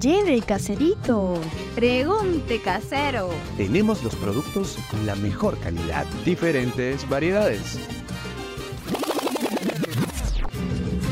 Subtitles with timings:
[0.00, 1.34] Lleve caserito.
[1.74, 3.30] Pregunte casero.
[3.56, 6.04] Tenemos los productos con la mejor calidad.
[6.24, 7.78] Diferentes variedades.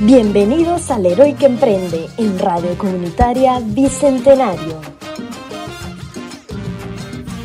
[0.01, 4.81] Bienvenidos al Héroe que Emprende en Radio Comunitaria Bicentenario.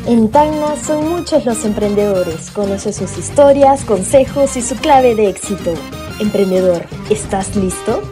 [0.06, 2.50] En Tacna son muchos los emprendedores.
[2.50, 5.72] Conoce sus historias, consejos y su clave de éxito.
[6.18, 8.02] Emprendedor, ¿estás listo?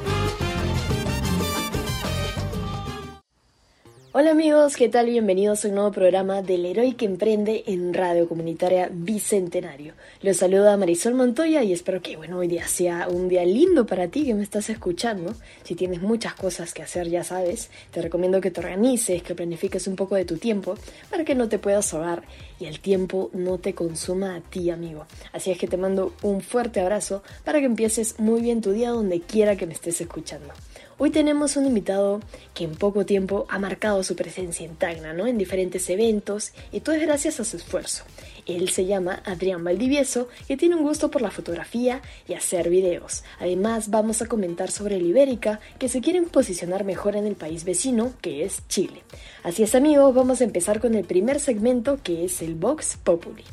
[4.21, 5.07] Hola amigos, ¿qué tal?
[5.07, 9.95] Bienvenidos a un nuevo programa del Héroe que Emprende en Radio Comunitaria Bicentenario.
[10.23, 14.09] Los saluda Marisol Montoya y espero que bueno, hoy día sea un día lindo para
[14.09, 15.37] ti que me estás escuchando.
[15.63, 19.87] Si tienes muchas cosas que hacer, ya sabes, te recomiendo que te organices, que planifiques
[19.87, 20.75] un poco de tu tiempo
[21.11, 22.25] para que no te puedas ahogar
[22.59, 25.07] y el tiempo no te consuma a ti, amigo.
[25.33, 28.91] Así es que te mando un fuerte abrazo para que empieces muy bien tu día
[28.91, 30.53] donde quiera que me estés escuchando.
[31.01, 32.19] Hoy tenemos un invitado
[32.55, 35.29] que en poco tiempo ha marcado su presencia en Tacna, ¿no?
[35.29, 38.03] En diferentes eventos y todo es gracias a su esfuerzo.
[38.47, 43.23] Él se llama Adrián Valdivieso y tiene un gusto por la fotografía y hacer videos.
[43.39, 47.63] Además, vamos a comentar sobre el Ibérica, que se quieren posicionar mejor en el país
[47.63, 49.05] vecino, que es Chile.
[49.45, 53.45] Así es, amigos, vamos a empezar con el primer segmento, que es el Vox Populi.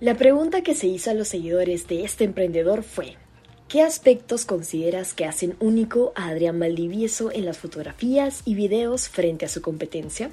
[0.00, 3.18] La pregunta que se hizo a los seguidores de este emprendedor fue,
[3.68, 9.44] ¿qué aspectos consideras que hacen único a Adrián Valdivieso en las fotografías y videos frente
[9.44, 10.30] a su competencia?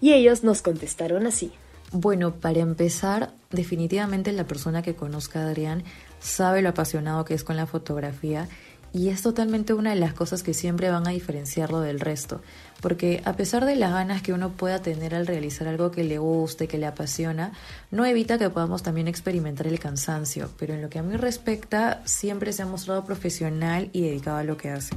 [0.00, 1.52] Y ellos nos contestaron así.
[1.92, 5.84] Bueno, para empezar, definitivamente la persona que conozca a Adrián
[6.18, 8.48] sabe lo apasionado que es con la fotografía
[8.94, 12.40] y es totalmente una de las cosas que siempre van a diferenciarlo del resto,
[12.82, 16.18] porque a pesar de las ganas que uno pueda tener al realizar algo que le
[16.18, 17.52] guste, que le apasiona,
[17.92, 22.02] no evita que podamos también experimentar el cansancio, pero en lo que a mí respecta,
[22.04, 24.96] siempre se ha mostrado profesional y dedicado a lo que hace.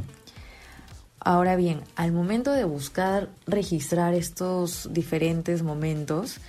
[1.20, 6.40] Ahora bien, al momento de buscar registrar estos diferentes momentos,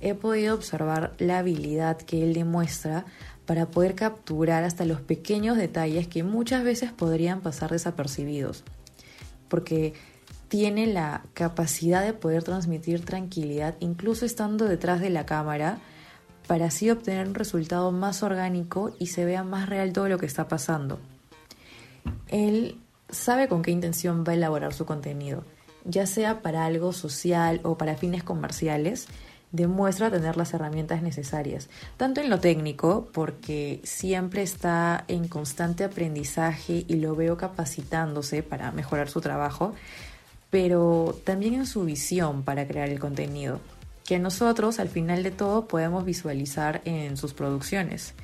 [0.00, 3.04] he podido observar la habilidad que él demuestra
[3.44, 8.64] para poder capturar hasta los pequeños detalles que muchas veces podrían pasar desapercibidos,
[9.48, 9.92] porque
[10.48, 15.78] tiene la capacidad de poder transmitir tranquilidad incluso estando detrás de la cámara
[16.46, 20.26] para así obtener un resultado más orgánico y se vea más real todo lo que
[20.26, 20.98] está pasando.
[22.28, 22.78] Él
[23.10, 25.44] sabe con qué intención va a elaborar su contenido,
[25.84, 29.08] ya sea para algo social o para fines comerciales,
[29.52, 36.84] demuestra tener las herramientas necesarias, tanto en lo técnico, porque siempre está en constante aprendizaje
[36.86, 39.74] y lo veo capacitándose para mejorar su trabajo,
[40.50, 43.60] pero también en su visión para crear el contenido,
[44.04, 48.14] que nosotros al final de todo podemos visualizar en sus producciones.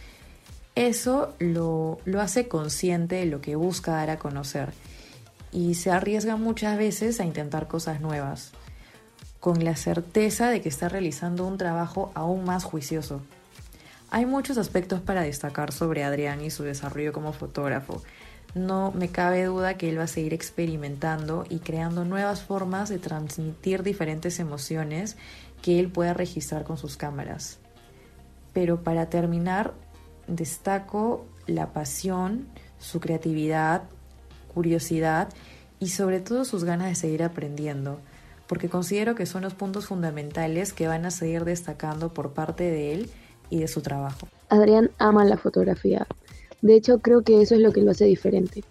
[0.75, 4.73] Eso lo, lo hace consciente de lo que busca dar a conocer
[5.53, 8.53] y se arriesga muchas veces a intentar cosas nuevas
[9.39, 13.21] con la certeza de que está realizando un trabajo aún más juicioso.
[14.11, 18.03] Hay muchos aspectos para destacar sobre Adrián y su desarrollo como fotógrafo.
[18.55, 22.99] No me cabe duda que él va a seguir experimentando y creando nuevas formas de
[22.99, 25.17] transmitir diferentes emociones
[25.63, 27.59] que él pueda registrar con sus cámaras.
[28.53, 29.75] Pero para terminar,
[30.29, 32.47] destaco la pasión,
[32.79, 33.83] su creatividad,
[34.55, 35.29] curiosidad
[35.81, 37.99] y sobre todo sus ganas de seguir aprendiendo
[38.47, 42.93] porque considero que son los puntos fundamentales que van a seguir destacando por parte de
[42.93, 43.11] él
[43.51, 44.29] y de su trabajo.
[44.49, 46.07] Adrián ama la fotografía.
[46.65, 48.65] De hecho, creo que eso es lo que lo hace diferente.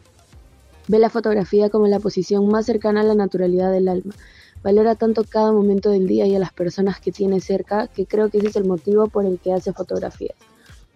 [0.88, 4.16] Ve la fotografía como la posición más cercana a la naturalidad del alma.
[4.64, 8.30] Valora tanto cada momento del día y a las personas que tiene cerca que creo
[8.30, 10.36] que ese es el motivo por el que hace fotografías.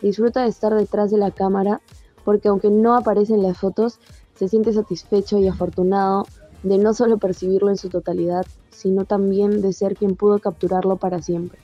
[0.01, 1.81] Disfruta de estar detrás de la cámara
[2.25, 3.99] porque aunque no aparecen las fotos,
[4.33, 6.25] se siente satisfecho y afortunado
[6.63, 11.21] de no solo percibirlo en su totalidad, sino también de ser quien pudo capturarlo para
[11.21, 11.59] siempre.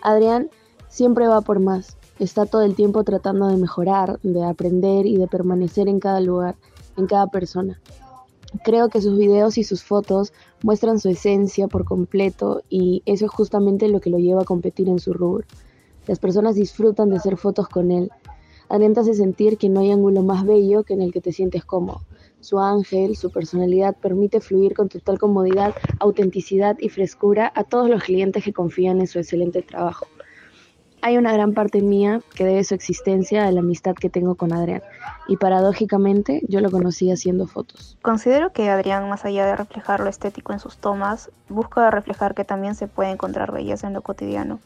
[0.00, 0.48] Adrián
[0.88, 5.26] siempre va por más, está todo el tiempo tratando de mejorar, de aprender y de
[5.26, 6.56] permanecer en cada lugar,
[6.96, 7.80] en cada persona.
[8.64, 10.32] Creo que sus videos y sus fotos
[10.62, 14.88] muestran su esencia por completo y eso es justamente lo que lo lleva a competir
[14.88, 15.46] en su rubro.
[16.06, 18.10] Las personas disfrutan de hacer fotos con él.
[18.68, 21.64] Te hace sentir que no hay ángulo más bello que en el que te sientes
[21.64, 22.02] cómodo.
[22.40, 28.02] Su ángel, su personalidad permite fluir con total comodidad, autenticidad y frescura a todos los
[28.02, 30.06] clientes que confían en su excelente trabajo.
[31.02, 34.52] Hay una gran parte mía que debe su existencia a la amistad que tengo con
[34.52, 34.82] Adrián,
[35.28, 37.96] y paradójicamente yo lo conocí haciendo fotos.
[38.02, 42.44] Considero que Adrián, más allá de reflejar lo estético en sus tomas, busca reflejar que
[42.44, 44.60] también se puede encontrar belleza en lo cotidiano,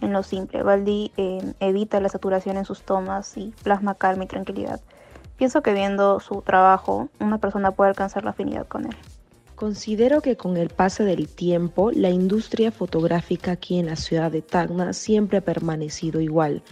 [0.00, 0.62] en lo simple.
[0.62, 4.80] Baldi eh, evita la saturación en sus tomas y plasma calma y tranquilidad.
[5.38, 8.96] Pienso que viendo su trabajo, una persona puede alcanzar la afinidad con él.
[9.60, 14.40] Considero que con el paso del tiempo, la industria fotográfica aquí en la ciudad de
[14.40, 16.62] Tacna siempre ha permanecido igual.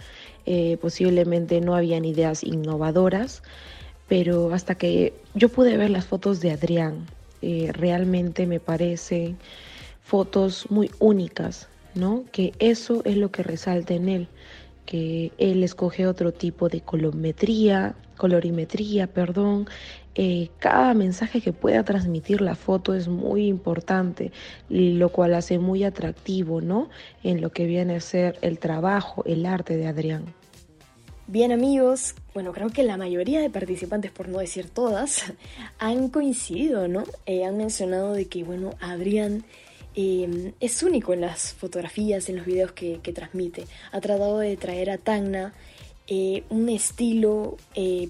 [0.47, 3.43] Eh, posiblemente no habían ideas innovadoras,
[4.07, 7.05] pero hasta que yo pude ver las fotos de Adrián,
[7.43, 9.37] eh, realmente me parecen
[10.01, 12.23] fotos muy únicas, ¿no?
[12.31, 14.27] Que eso es lo que resalta en él,
[14.87, 19.67] que él escoge otro tipo de colorimetría, colorimetría, perdón.
[20.15, 24.31] Eh, cada mensaje que pueda transmitir la foto es muy importante,
[24.69, 26.89] lo cual hace muy atractivo, ¿no?
[27.23, 30.25] En lo que viene a ser el trabajo, el arte de Adrián.
[31.27, 35.31] Bien amigos, bueno, creo que la mayoría de participantes, por no decir todas,
[35.79, 37.03] han coincidido, ¿no?
[37.25, 39.45] Eh, han mencionado de que, bueno, Adrián
[39.95, 43.65] Em, es único en las fotografías, en los videos que, transmite.
[43.91, 45.53] Ha tratado de traer a Tacna
[46.07, 47.57] eh, un estilo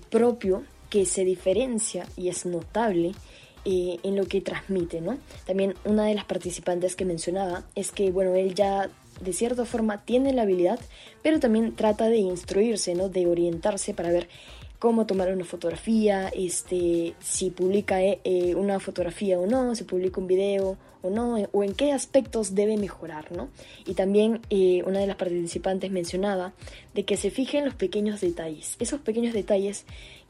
[0.10, 3.13] propio que se diferencia y es notable
[3.65, 5.18] eh, en lo que transmite, ¿no?
[5.45, 8.89] También una de las participantes que mencionaba es que, bueno, él ya
[9.21, 10.80] de cierta forma tiene la habilidad,
[11.21, 13.09] pero también trata de instruirse, ¿no?
[13.09, 14.30] De orientarse para ver
[14.80, 17.97] cómo tomar una fotografía, este, si publica
[18.56, 22.77] una fotografía o no, si publica un video o no, o en qué aspectos debe
[22.77, 23.50] mejorar, ¿no?
[23.86, 26.53] Y también eh, una de las participantes mencionaba
[26.94, 29.86] de que se fijen los pequeños detalles, esos pequeños detalles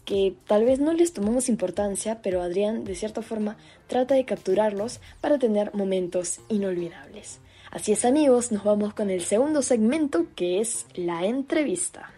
[0.10, 5.02] que tal vez no les tomamos importancia, pero Adrián de cierta forma trata de capturarlos
[5.22, 7.40] para tener momentos inolvidables.
[7.70, 12.12] Así es amigos, nos vamos con el segundo segmento que es la entrevista.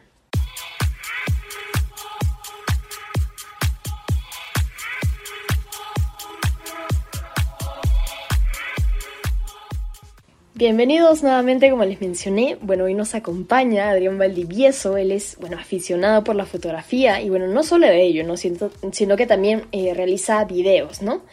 [10.62, 12.56] Bienvenidos nuevamente, como les mencioné.
[12.62, 14.96] Bueno, hoy nos acompaña Adrián Valdivieso.
[14.96, 18.38] Él es, bueno, aficionado por la fotografía y, bueno, no solo de ello, ¿no?
[18.38, 21.24] sino, que también eh, realiza videos, ¿no?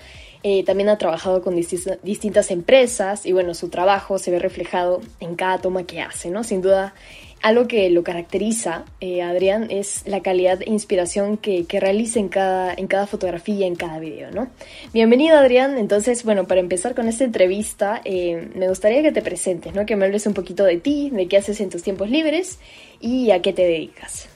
[0.42, 5.34] Eh, también ha trabajado con distintas empresas y, bueno, su trabajo se ve reflejado en
[5.34, 6.42] cada toma que hace, ¿no?
[6.42, 6.94] Sin duda
[7.42, 12.74] algo que lo caracteriza, eh, Adrián, es la calidad de inspiración que, realiza en cada,
[12.74, 14.48] en cada fotografía, en cada video, ¿no?
[14.92, 15.78] Bienvenido, Adrián.
[15.78, 19.86] Entonces, bueno, para empezar con esta entrevista, eh, me gustaría que te presentes, ¿no?
[19.86, 22.58] Que me hables un poquito de ti, de qué haces en tus tiempos libres
[23.00, 24.28] y a qué te dedicas.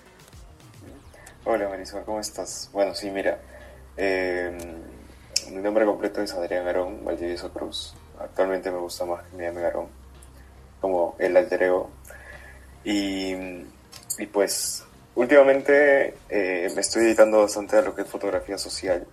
[1.44, 2.70] Hola, Marisol, ¿cómo estás?
[2.72, 3.40] Bueno, sí, mira,
[3.96, 4.56] em,
[5.50, 7.94] mi nombre completo es Adrián Garón Valdivieso Cruz.
[8.20, 9.88] Actualmente me gusta más que llame Garón,
[10.80, 11.90] como el alter ego
[12.84, 13.34] y,
[14.18, 14.84] y pues
[15.14, 19.06] últimamente eh, me estoy dedicando bastante a lo que es fotografía social.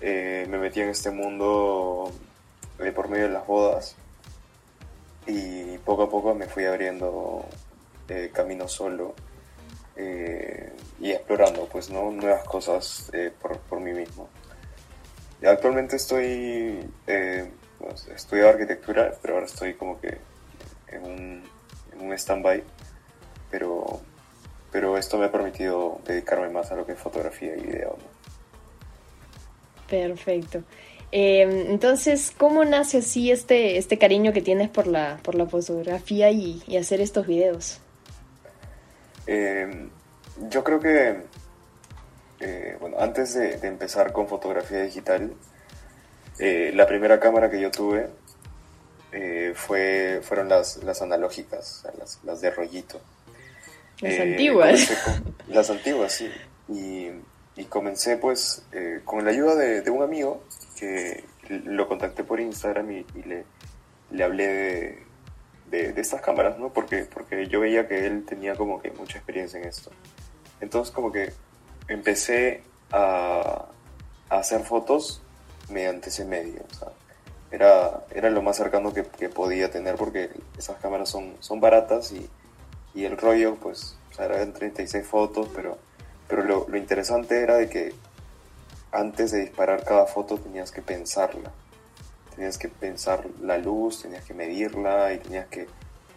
[0.00, 2.12] Eh, me metí en este mundo
[2.78, 3.96] de por medio de las bodas
[5.26, 7.46] y poco a poco me fui abriendo
[8.08, 9.14] eh, camino solo
[11.00, 14.28] y explorando pues no nuevas cosas por, por, mí mismo.
[15.42, 16.86] Actualmente estoy
[17.78, 20.18] pues, estudiando arquitectura, pero ahora estoy como que
[20.88, 21.55] en un
[22.06, 22.62] un stand-by,
[23.50, 24.00] pero,
[24.72, 27.96] pero esto me ha permitido dedicarme más a lo que es fotografía y video.
[29.88, 30.62] Perfecto.
[31.12, 36.30] Em, entonces, ¿cómo nace así este, este cariño que tienes por la, por la fotografía
[36.30, 37.80] y, hacer estos videos?
[39.26, 39.88] Em,
[40.50, 41.16] yo creo que,
[42.40, 45.32] eh, bueno, antes de, empezar con fotografía digital,
[46.38, 48.08] eh, la primera cámara que yo tuve
[49.18, 53.00] eh, fue, fueron las, las analógicas, las, las de rollito.
[54.02, 54.90] Las eh, antiguas.
[55.48, 56.30] las antiguas, sí.
[56.68, 57.08] Y,
[57.58, 60.44] y comencé pues eh, con la ayuda de, un amigo
[60.78, 63.44] que lo contacté por Instagram y, le,
[64.10, 64.46] le hablé
[65.70, 66.70] de, de, estas cámaras, ¿no?
[66.70, 69.90] Porque, porque yo veía que él tenía como que mucha experiencia en esto.
[70.60, 71.32] Entonces como que
[71.88, 73.64] empecé a,
[74.28, 75.22] a hacer fotos
[75.70, 76.88] mediante ese medio, o sea,
[77.50, 82.28] era, era lo más cercano que, podía tener porque esas cámaras son, son baratas y,
[82.94, 85.78] y el rollo, pues, o sea, eran 36 fotos, pero,
[86.28, 87.94] pero lo, lo, interesante era de que
[88.92, 91.52] antes de disparar cada foto tenías que pensarla.
[92.34, 95.66] Tenías que pensar la luz, tenías que medirla y tenías que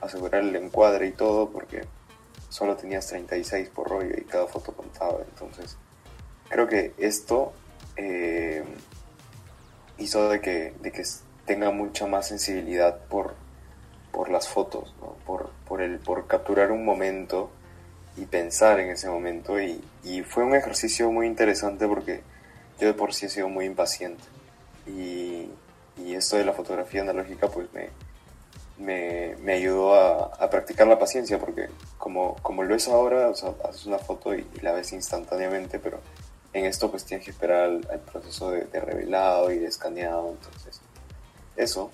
[0.02, 1.84] asegurar el encuadre y todo porque
[2.50, 5.20] solo tenías 36 por rollo y cada foto contaba.
[5.22, 5.78] Entonces,
[6.50, 7.54] creo que esto
[7.96, 8.64] eh,
[10.00, 11.04] hizo de que, de que
[11.46, 13.36] tenga mucha más sensibilidad por,
[14.12, 14.94] por las fotos,
[15.26, 17.52] por, por, el, por capturar un momento
[18.18, 19.60] y pensar en ese momento.
[19.62, 22.22] Y, y, fue un ejercicio muy interesante porque
[22.80, 24.24] yo de por sí he sido muy impaciente.
[24.88, 25.50] Y,
[25.98, 27.90] y esto de la fotografía analógica pues me,
[28.80, 33.36] me, me ayudó a, a, practicar la paciencia, porque como, como lo es ahora, o
[33.36, 36.00] sea, haces una foto y, la ves instantáneamente, pero
[36.54, 40.82] en esto pues tienes que esperar al, proceso de, revelado y de escaneado, entonces
[41.56, 41.92] eso.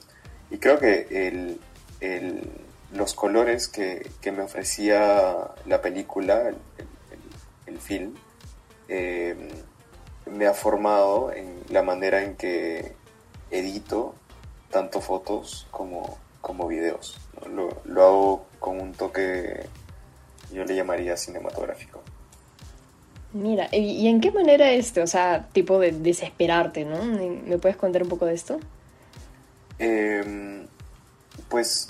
[0.50, 1.60] Y creo que el,
[2.00, 2.50] el,
[2.94, 6.58] los colores que, que, me ofrecía la película, el,
[7.66, 8.16] el film,
[8.88, 9.36] eh,
[10.26, 12.96] me ha formado en la manera en que
[13.52, 14.16] edito
[14.72, 17.18] tanto fotos como, como videos.
[17.50, 19.68] Lo, lo, hago con un toque,
[20.52, 22.02] yo le llamaría cinematográfico.
[23.36, 27.04] Mira, ¿y en qué manera este, o sea, tipo de desesperarte, ¿no?
[27.04, 28.62] ¿Me puedes contar un poco de esto?
[29.78, 30.66] Em,
[31.50, 31.90] pues,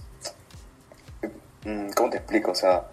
[1.64, 2.50] mm, ¿cómo te explico?
[2.50, 2.88] O sea,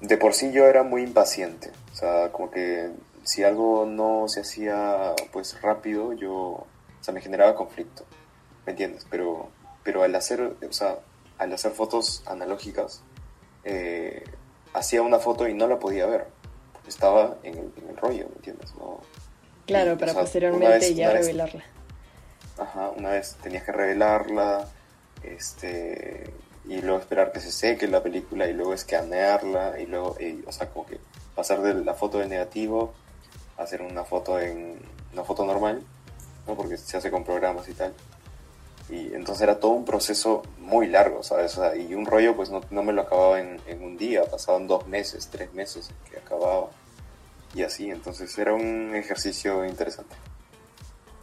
[0.00, 1.70] de por sí yo era muy impaciente.
[1.92, 2.90] O sea, como que
[3.22, 6.66] si algo no se hacía pues rápido, yo, o
[7.02, 8.04] sea, me generaba conflicto.
[8.66, 9.06] ¿Me entiendes?
[9.10, 9.48] Pero,
[9.84, 10.98] pero al hacer, o sea,
[11.38, 13.00] al hacer fotos analógicas,
[13.62, 14.24] eh,
[14.72, 16.41] hacía una foto y no la podía ver.
[16.86, 18.72] Estaba en el, rollo, ¿me entiendes?
[19.66, 21.64] claro, para posteriormente ya revelarla.
[22.58, 24.66] ajá, una vez tenías que revelarla,
[25.22, 26.32] este,
[26.64, 30.68] y luego esperar que se seque la película y luego escanearla y luego, o sea,
[30.68, 30.98] como que
[31.34, 32.92] pasar de la foto de negativo
[33.56, 34.80] a hacer una foto en
[35.12, 35.82] una foto normal,
[36.46, 36.54] ¿no?
[36.54, 37.92] Porque se hace con programas y tal.
[38.92, 41.58] Y entonces era todo un proceso muy largo, ¿sabes?
[41.78, 44.86] y un rollo pues no, no me lo acababa en, en, un día, pasaban dos
[44.86, 46.68] meses, tres meses que acababa.
[47.54, 50.14] Y así, entonces era un ejercicio interesante.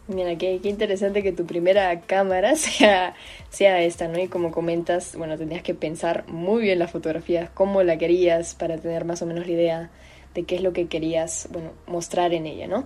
[0.08, 3.14] Mira, qué, qué, interesante que tu primera cámara sea,
[3.52, 4.18] sea esta, ¿no?
[4.18, 8.80] Y como comentas, bueno, tenías que pensar muy bien las fotografías, cómo la querías para
[8.80, 9.90] tener más o menos la idea
[10.34, 12.86] de qué es lo que querías, bueno, mostrar en ella, ¿no?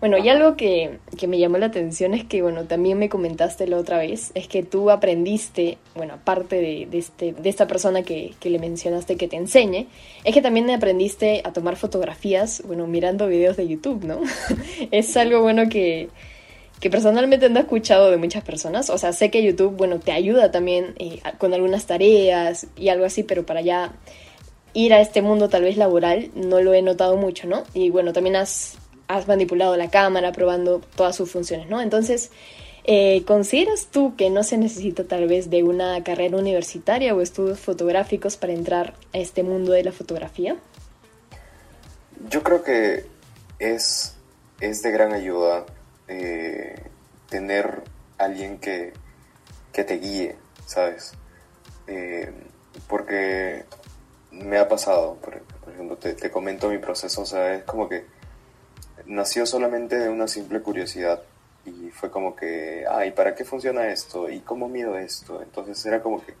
[0.00, 3.66] Bueno, y algo que, que, me llamó la atención es que, bueno, también me comentaste
[3.66, 8.02] la otra vez, es que tú aprendiste, bueno, aparte de, de, este, de esta persona
[8.02, 9.86] que, que, le mencionaste que te enseñe,
[10.24, 14.20] es que también aprendiste a tomar fotografías, bueno, mirando videos de YouTube, ¿no?
[14.90, 16.10] es algo bueno que,
[16.80, 20.12] que personalmente no he escuchado de muchas personas, o sea, sé que YouTube, bueno, te
[20.12, 23.94] ayuda también eh, con algunas tareas y algo así, pero para ya
[24.74, 27.64] ir a este mundo tal vez laboral no lo he notado mucho, ¿no?
[27.72, 28.76] Y bueno, también has
[29.08, 31.80] has manipulado la cámara probando todas sus funciones, ¿no?
[31.80, 32.30] Entonces,
[32.84, 37.60] eh, ¿consideras tú que no se necesita tal vez de una carrera universitaria o estudios
[37.60, 40.56] fotográficos para entrar a este mundo de la fotografía?
[42.28, 43.06] Yo creo que
[43.58, 44.14] es,
[44.60, 45.66] es de gran ayuda
[46.08, 46.74] eh,
[47.28, 47.82] tener
[48.18, 48.92] alguien que,
[49.72, 51.12] que, te guíe, ¿sabes?
[51.86, 52.32] Eh,
[52.88, 53.64] porque
[54.42, 55.40] me ha pasado, por,
[55.72, 58.06] ejemplo, te, te, comento mi proceso, o sea, es como que
[59.06, 61.22] nació solamente de una simple curiosidad
[61.64, 64.28] y fue como que, ay, ¿para qué funciona esto?
[64.28, 65.42] ¿Y cómo mido esto?
[65.42, 66.34] Entonces era como que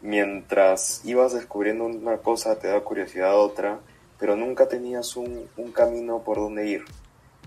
[0.00, 3.80] mientras ibas descubriendo una cosa te da curiosidad otra,
[4.18, 6.84] pero nunca tenías un, camino por donde ir,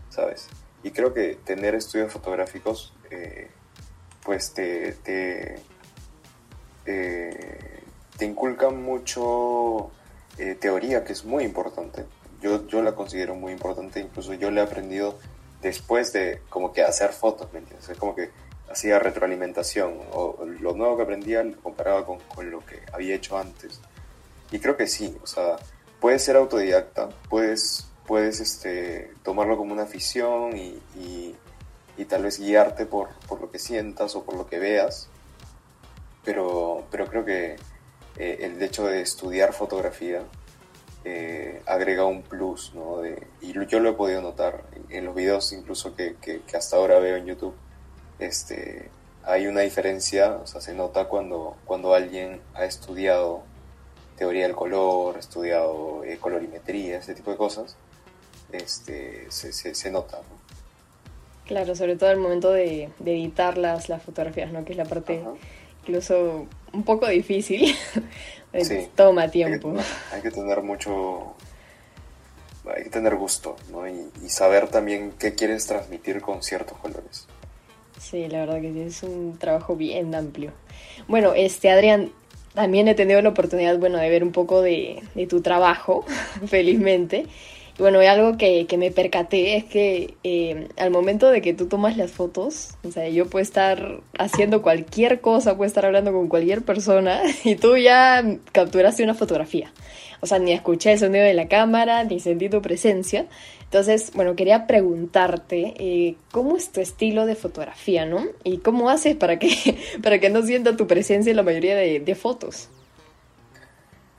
[0.09, 0.47] ¿sabes?
[0.83, 3.49] Y creo que tener estudios fotográficos, eh,
[4.23, 5.59] pues te,
[8.21, 9.89] te inculcan mucho
[10.37, 12.05] eh, teoría, que es muy importante
[12.41, 15.17] yo, yo la considero muy importante, incluso yo le he aprendido
[15.61, 17.87] después de como que hacer fotos, ¿me entiendes?
[17.89, 18.31] Es como que
[18.69, 23.37] hacía retroalimentación, o lo nuevo que aprendía lo comparaba con, con, lo que había hecho
[23.37, 23.79] antes.
[24.51, 25.57] Y creo que sí, o sea,
[25.99, 31.35] puedes ser autodidacta, puedes, puedes este, tomarlo como una afición y, y,
[32.09, 35.07] tal vez guiarte por, por, lo que sientas o por lo que veas,
[36.25, 37.57] pero, pero creo que
[38.17, 40.23] eh, el hecho de estudiar fotografía
[41.03, 42.97] eh, agrega un plus, ¿no?
[42.97, 46.99] De, y yo lo he podido notar en, los videos incluso que, que, hasta ahora
[46.99, 47.55] veo en YouTube,
[48.19, 48.89] este,
[49.23, 53.43] hay una diferencia, o sea, se nota cuando, cuando alguien ha estudiado
[54.15, 57.75] teoría del color, estudiado eh, colorimetría, ese tipo de cosas,
[58.51, 60.19] este, se, se, nota,
[61.47, 64.63] Claro, sobre todo el momento de, de editar las, las fotografías, ¿no?
[64.63, 65.23] Que es la parte
[65.81, 67.75] incluso un poco difícil,
[68.95, 69.73] toma tiempo.
[70.13, 71.33] Hay que, tener mucho,
[72.75, 73.87] hay que tener gusto, ¿no?
[73.87, 77.27] Y, saber también qué quieres transmitir con ciertos colores.
[77.99, 80.51] Sí, la verdad que es un trabajo bien amplio.
[81.07, 82.11] Bueno, este Adrián,
[82.53, 86.05] también he tenido la oportunidad, bueno, de ver un poco de, de tu trabajo,
[86.47, 87.27] felizmente.
[87.81, 91.97] Bueno, algo que, que me percaté es que eh, al momento de que tú tomas
[91.97, 96.61] las fotos, o sea, yo puedo estar haciendo cualquier cosa, puedo estar hablando con cualquier
[96.61, 99.73] persona y tú ya capturaste una fotografía.
[100.21, 103.25] O sea, ni escuché el sonido de la cámara, ni sentí tu presencia.
[103.63, 108.27] Entonces, bueno, quería preguntarte, eh, ¿cómo es tu estilo de fotografía, no?
[108.43, 109.49] ¿Y cómo haces para que,
[110.03, 112.69] para que no sienta tu presencia en la mayoría de, de fotos?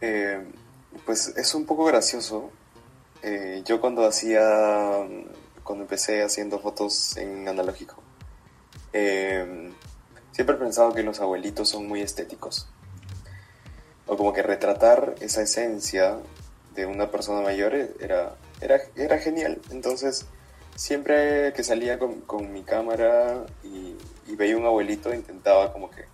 [0.00, 0.42] Eh,
[1.06, 2.50] pues es un poco gracioso.
[3.22, 4.42] Eh, yo cuando hacía,
[5.62, 8.02] cuando empecé haciendo fotos en analógico,
[8.92, 9.70] eh,
[10.32, 12.68] siempre he pensado que los abuelitos son muy estéticos.
[14.06, 16.18] O como que retratar esa esencia
[16.74, 19.60] de una persona mayor era, era, era genial.
[19.70, 20.26] Entonces,
[20.74, 26.04] siempre que salía con, con mi cámara y, y veía un abuelito, intentaba como que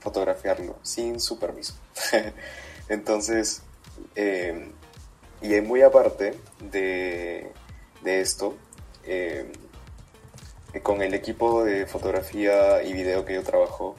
[0.00, 1.74] fotografiarlo sin su permiso.
[2.88, 3.62] Entonces,
[4.16, 4.70] eh,
[5.42, 7.50] y muy aparte de,
[8.02, 8.56] de esto,
[9.04, 9.50] eh,
[10.82, 13.96] con el equipo de fotografía y video que yo trabajo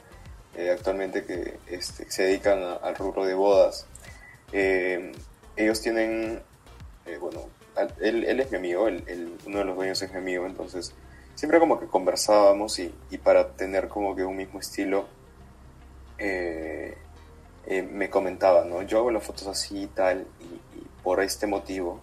[0.56, 3.86] eh, actualmente, que este, se dedican al rubro de bodas,
[4.52, 5.12] eh,
[5.56, 6.42] ellos tienen,
[7.06, 7.48] eh, bueno,
[8.00, 10.94] él, él es mi amigo, él- él- uno de los dueños es mi amigo, entonces
[11.34, 15.06] siempre como que conversábamos y, y para tener como que un mismo estilo,
[17.90, 18.82] me comentaba, ¿no?
[18.82, 20.26] Yo hago las fotos así y tal,
[21.04, 22.00] por este motivo.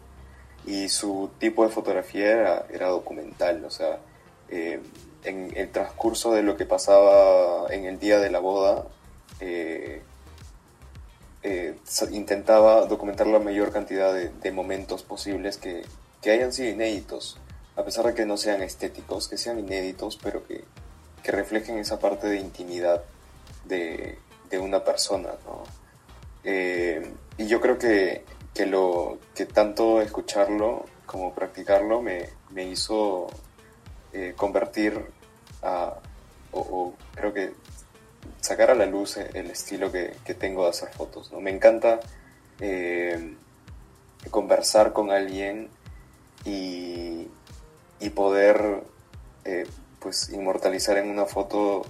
[0.66, 4.00] Y su tipo de fotografía era, era documental, o sea,
[4.50, 4.80] eh,
[5.24, 8.86] en el transcurso de lo que pasaba en el día de la boda,
[9.40, 10.04] eh,
[11.44, 11.76] eh,
[12.12, 15.84] intentaba documentar la mayor cantidad de, de momentos posibles que,
[16.22, 17.40] que hayan sido inéditos,
[17.76, 20.64] a pesar de que no sean estéticos, que sean inéditos, pero que,
[21.24, 23.04] que reflejen esa parte de intimidad
[23.66, 25.64] de, de una persona, ¿no?
[26.44, 28.24] Eh, y yo creo que,
[28.62, 33.26] que, lo, que tanto escucharlo como practicarlo me, me hizo
[34.14, 35.04] eh, convertir
[35.64, 35.96] a,
[36.52, 37.54] o, creo que
[38.40, 41.42] sacar a la luz el estilo que, tengo de hacer fotos, ¿no?
[41.42, 42.02] Me encanta
[42.60, 43.36] eh,
[44.30, 45.70] conversar con alguien
[46.46, 47.28] y,
[48.00, 48.84] y poder
[49.44, 49.66] eh,
[49.98, 51.82] pues inmortalizar en una foto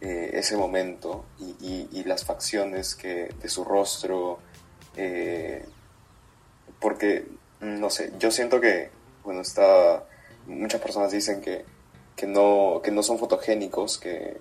[0.00, 4.38] ese momento y, y- las facciones que, de su rostro,
[6.80, 7.26] porque,
[7.60, 8.90] no sé, yo siento que,
[9.24, 10.04] bueno, está,
[10.46, 11.64] muchas personas dicen que,
[12.16, 14.38] que, no, que no son fotogénicos, que,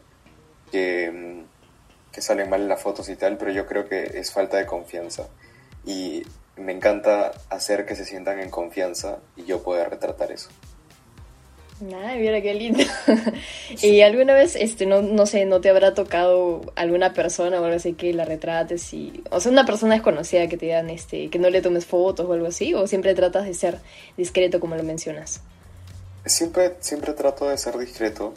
[0.71, 4.31] que, mm, que salen mal en las fotos y tal, pero yo creo que es
[4.31, 5.27] falta de confianza.
[5.85, 6.23] Y
[6.55, 10.49] me encanta hacer que se sientan en confianza y yo poder retratar eso.
[11.81, 12.83] Ay, mira qué lindo.
[13.81, 17.75] ¿Y alguna vez, este, no, no sé, no te habrá tocado alguna persona o algo
[17.75, 21.39] así que la retrates y, o sea, una persona desconocida que te digan, este, que
[21.39, 23.79] no le tomes fotos o algo así, o siempre tratas de ser
[24.15, 25.41] discreto como lo mencionas?
[26.25, 28.33] Siempre, siempre trato de ser discreto,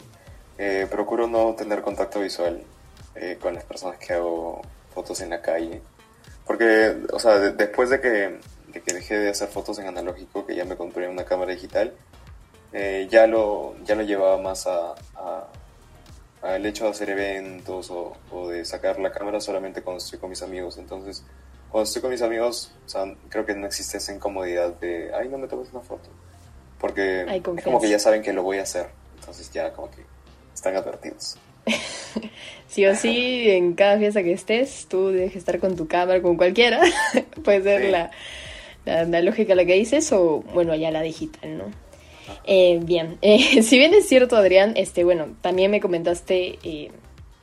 [0.57, 2.61] eh, procuro no tener contacto visual
[3.15, 4.61] eh, con las personas que hago
[4.93, 5.79] fotos en la calle,
[6.45, 8.39] porque, o sea, de- después de que,
[8.73, 11.93] de que dejé de hacer fotos en analógico, que ya me compré una cámara digital,
[12.73, 15.47] eh, ya, lo, ya lo llevaba más a, a-
[16.41, 20.29] al hecho de hacer eventos o, o de sacar la cámara solamente cuando estoy con
[20.29, 20.77] mis amigos.
[20.77, 21.23] Entonces,
[21.69, 25.29] cuando estoy con mis amigos, o sea, creo que no existe esa incomodidad de, ay,
[25.29, 26.09] no me tomes una foto.
[26.79, 28.87] Porque Hay es como que ya saben que lo voy a hacer.
[29.19, 30.03] Entonces ya como que
[30.53, 31.37] están advertidos.
[32.67, 36.35] Sí o sí, en cada fiesta que estés, tú debes estar con tu cámara, con
[36.35, 36.81] cualquiera.
[37.43, 37.91] Puede ser Sí.
[37.91, 38.11] la,
[38.85, 41.63] la analógica la que dices o, bueno, ya la digital, ¿no?
[42.45, 46.91] Eh, bien, Eh, si bien es cierto, Adrián, este, bueno, también me comentaste, eh,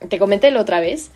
[0.09, 1.11] te comenté la otra vez,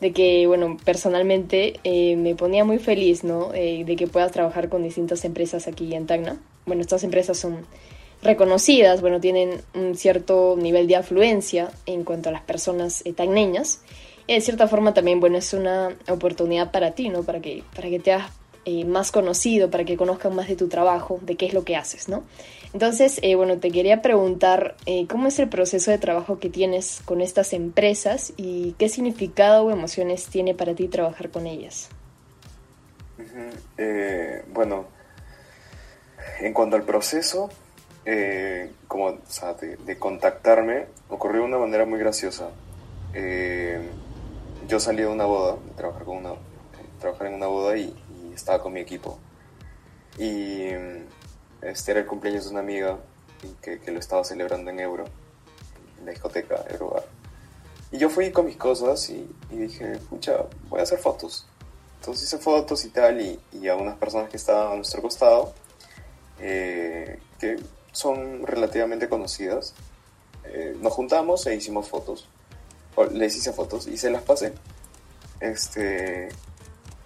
[0.00, 3.48] de que, bueno, personalmente eh, me ponía muy feliz, ¿no?
[3.50, 6.40] De que puedas trabajar con distintas empresas aquí en Tacna.
[6.66, 7.66] Bueno, estas empresas son
[8.22, 13.82] reconocidas, bueno, tienen un cierto nivel de afluencia en cuanto a las personas tacneñas.
[14.28, 17.24] Y de cierta forma también, bueno, es una oportunidad para ti, ¿no?
[17.24, 18.30] Para que, para que te hagas
[18.86, 22.08] más conocido, para que conozcan más de tu trabajo, de qué es lo que haces,
[22.08, 22.22] ¿no?
[22.74, 27.00] Entonces, eh, bueno, te quería preguntar eh, cómo es el proceso de trabajo que tienes
[27.04, 31.88] con estas empresas y qué significado o emociones tiene para ti trabajar con ellas.
[33.76, 34.86] Eh, bueno,
[36.40, 37.48] en cuanto al proceso,
[38.04, 42.50] eh, como o sea, de, contactarme, ocurrió de una manera muy graciosa.
[43.14, 43.80] Eh,
[44.66, 46.34] yo salí de una boda, de trabajar, con una,
[47.00, 49.18] trabajar en una boda y, y estaba con mi equipo.
[50.18, 50.68] Y
[51.62, 52.98] este era el cumpleaños de una amiga
[53.62, 55.04] que, que lo estaba celebrando en Euro,
[55.98, 57.04] en la discoteca Eurobar.
[57.90, 61.46] Y yo fui con mis cosas y, y dije, pucha, voy a hacer fotos.
[62.00, 65.52] Entonces hice fotos y tal, y, y a unas personas que estaban a nuestro costado,
[66.38, 67.56] eh, que
[67.92, 69.74] son relativamente conocidas.
[70.44, 72.28] Eh, nos juntamos e hicimos fotos.
[72.94, 74.52] O les hice fotos y se las pasé.
[75.40, 76.28] Este,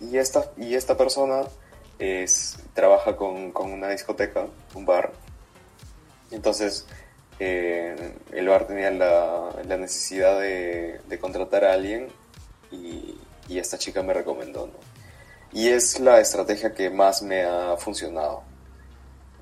[0.01, 1.45] y, esta, y esta persona
[2.75, 5.13] trabaja con, con una discoteca, un bar.
[6.31, 6.87] Entonces,
[7.39, 12.09] eh, el bar tenía la, la necesidad de, de, contratar a alguien
[12.71, 14.71] y, esta chica me recomendó.
[15.53, 18.43] Y es la estrategia que más me ha funcionado.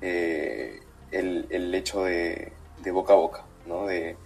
[0.01, 2.51] Eh, el, el, hecho de,
[2.83, 3.85] de, boca a boca, ¿no?
[3.87, 4.17] De,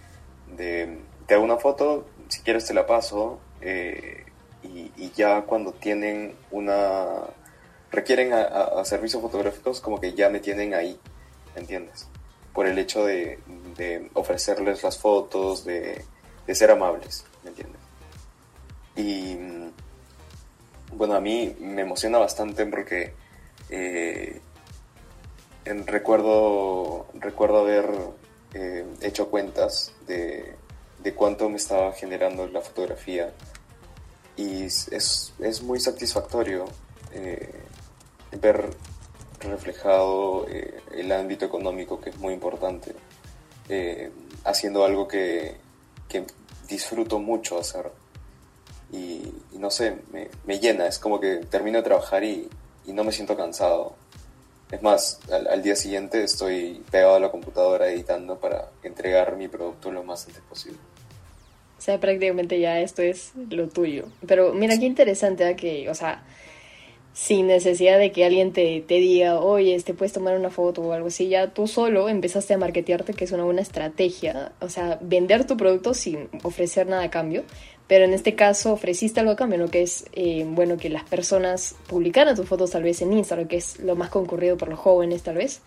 [0.58, 4.26] te hago una foto, si quieres te la paso, eh,
[4.64, 7.22] y, ya cuando tienen una...
[7.92, 11.00] requieren a, a, a, servicios fotográficos, como que ya me tienen ahí,
[11.56, 12.08] ¿entiendes?
[12.54, 13.40] Por el hecho de,
[14.14, 16.06] ofrecerles las fotos, de,
[16.54, 17.82] ser amables, ¿me entiendes?
[18.96, 19.38] Y
[20.94, 23.14] bueno, a mí me emociona bastante porque
[23.70, 24.42] eh,
[25.66, 27.90] recuerdo, recuerdo haber
[28.54, 30.56] eh, hecho cuentas de,
[31.04, 33.34] de, cuánto me estaba generando la fotografía
[34.38, 36.66] y es, es muy satisfactorio
[37.16, 37.50] eh,
[38.42, 38.70] ver
[39.40, 42.96] reflejado eh, el ámbito económico que es muy importante
[43.70, 44.12] eh,
[44.44, 45.56] haciendo algo que,
[46.08, 46.26] que,
[46.68, 47.92] disfruto mucho hacer
[48.92, 49.22] y,
[49.54, 52.50] y no sé, me, me, llena, es como que termino de trabajar y,
[52.88, 53.96] y no me siento cansado.
[54.72, 59.48] Es más, al, al, día siguiente estoy pegado a la computadora editando para entregar mi
[59.48, 60.80] producto lo más antes posible.
[61.78, 64.06] O sea, prácticamente ya esto es lo tuyo.
[64.26, 65.56] Pero mira qué interesante ¿eh?
[65.56, 66.24] que, o sea,
[67.16, 70.92] sin necesidad de que alguien te, te diga, oye, te puedes tomar una foto o
[70.92, 74.52] algo así, ya tú solo empezaste a marketearte, que es una buena estrategia.
[74.60, 77.46] O sea, vender tu producto sin ofrecer nada a cambio.
[77.88, 79.70] Pero en este caso ofreciste algo a cambio, ¿no?
[79.70, 83.58] Que es, eh, bueno, que las personas publicaran tus fotos tal vez en Instagram, que
[83.58, 85.62] es lo más concurrido por los jóvenes tal vez.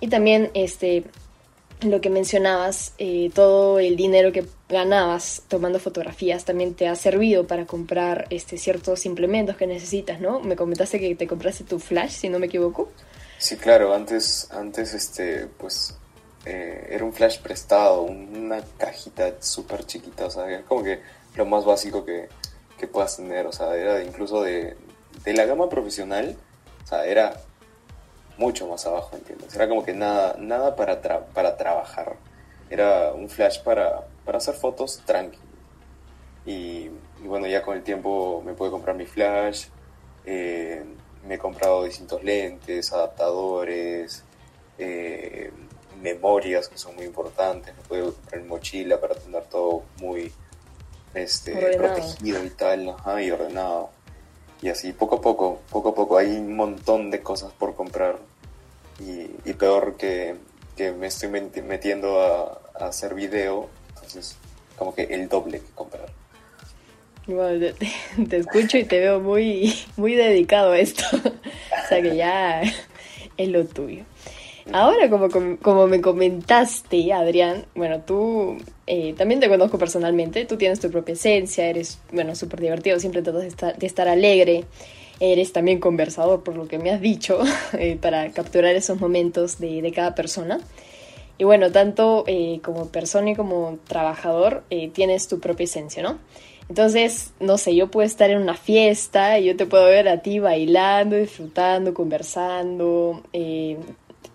[0.00, 1.04] Y también, este,
[1.80, 7.46] lo que mencionabas, eh, todo el dinero que ganabas tomando fotografías también te ha servido
[7.46, 10.40] para comprar este, ciertos implementos que necesitas, ¿no?
[10.40, 12.90] Me comentaste que te compraste tu flash, si no me equivoco.
[13.38, 15.96] Sí, claro, antes, antes este, pues,
[16.44, 21.00] eh, era un flash prestado, una cajita súper chiquita, o sea, como que
[21.36, 22.28] lo más básico que,
[22.76, 24.76] que puedas tener, o sea, era incluso de,
[25.24, 26.36] de la gama profesional,
[26.84, 27.40] o sea, era
[28.38, 29.54] mucho más abajo, ¿entiendes?
[29.54, 32.16] Era como que nada, nada para, tra para trabajar.
[32.70, 35.38] Era un flash para, para hacer fotos tranqui.
[36.46, 36.90] Y,
[37.22, 39.66] y, bueno, ya con el tiempo me pude comprar mi flash.
[40.24, 40.84] Eh,
[41.26, 44.22] me he comprado distintos lentes, adaptadores,
[44.78, 45.50] eh,
[46.00, 47.74] memorias que son muy importantes.
[47.76, 50.32] Me pude comprar mi mochila para tener todo muy
[51.14, 53.90] este, protegido y tal, ajá, y ordenado.
[54.60, 58.18] Y así, poco a poco, poco a poco, hay un montón de cosas por comprar.
[59.00, 60.34] Y, y peor que,
[60.76, 64.36] que, me estoy metiendo a, a, hacer video, entonces
[64.76, 66.06] como que el doble que comprar.
[67.26, 71.04] Bueno, te, te, escucho y te veo muy, muy dedicado a esto.
[71.12, 72.62] o sea que ya
[73.36, 74.04] es lo tuyo.
[74.72, 75.28] Ahora, como,
[75.62, 81.14] como me comentaste, Adrián, bueno, tú eh, también te conozco personalmente, tú tienes tu propia
[81.14, 84.64] esencia, eres, bueno, súper divertido, siempre tratas de estar, de estar alegre,
[85.20, 87.40] eres también conversador, por lo que me has dicho,
[87.72, 90.60] eh, para capturar esos momentos de, de, cada persona.
[91.38, 96.18] Y bueno, tanto eh, como persona y como trabajador, eh, tienes tu propia esencia, ¿no?
[96.68, 100.20] Entonces, no sé, yo puedo estar en una fiesta y yo te puedo ver a
[100.20, 103.78] ti bailando, disfrutando, conversando, eh,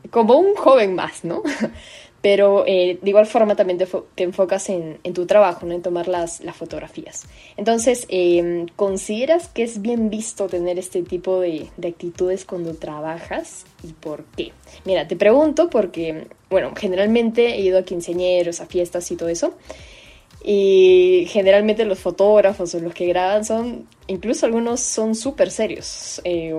[0.10, 1.44] como un joven más, ¿no?
[2.24, 5.74] Pero eh, de igual forma también te, enfocas en, en, tu trabajo, ¿no?
[5.74, 7.26] En tomar las, las fotografías.
[7.58, 13.66] Entonces, eh, ¿consideras que es bien visto tener este tipo de, de, actitudes cuando trabajas?
[13.84, 14.54] ¿Y por qué?
[14.86, 19.56] Mira, te pregunto porque, bueno, generalmente he ido a quinceañeros, a fiestas y todo eso.
[20.44, 26.22] Y generalmente los fotógrafos o los que graban son, incluso algunos son súper serios.
[26.26, 26.54] Eh,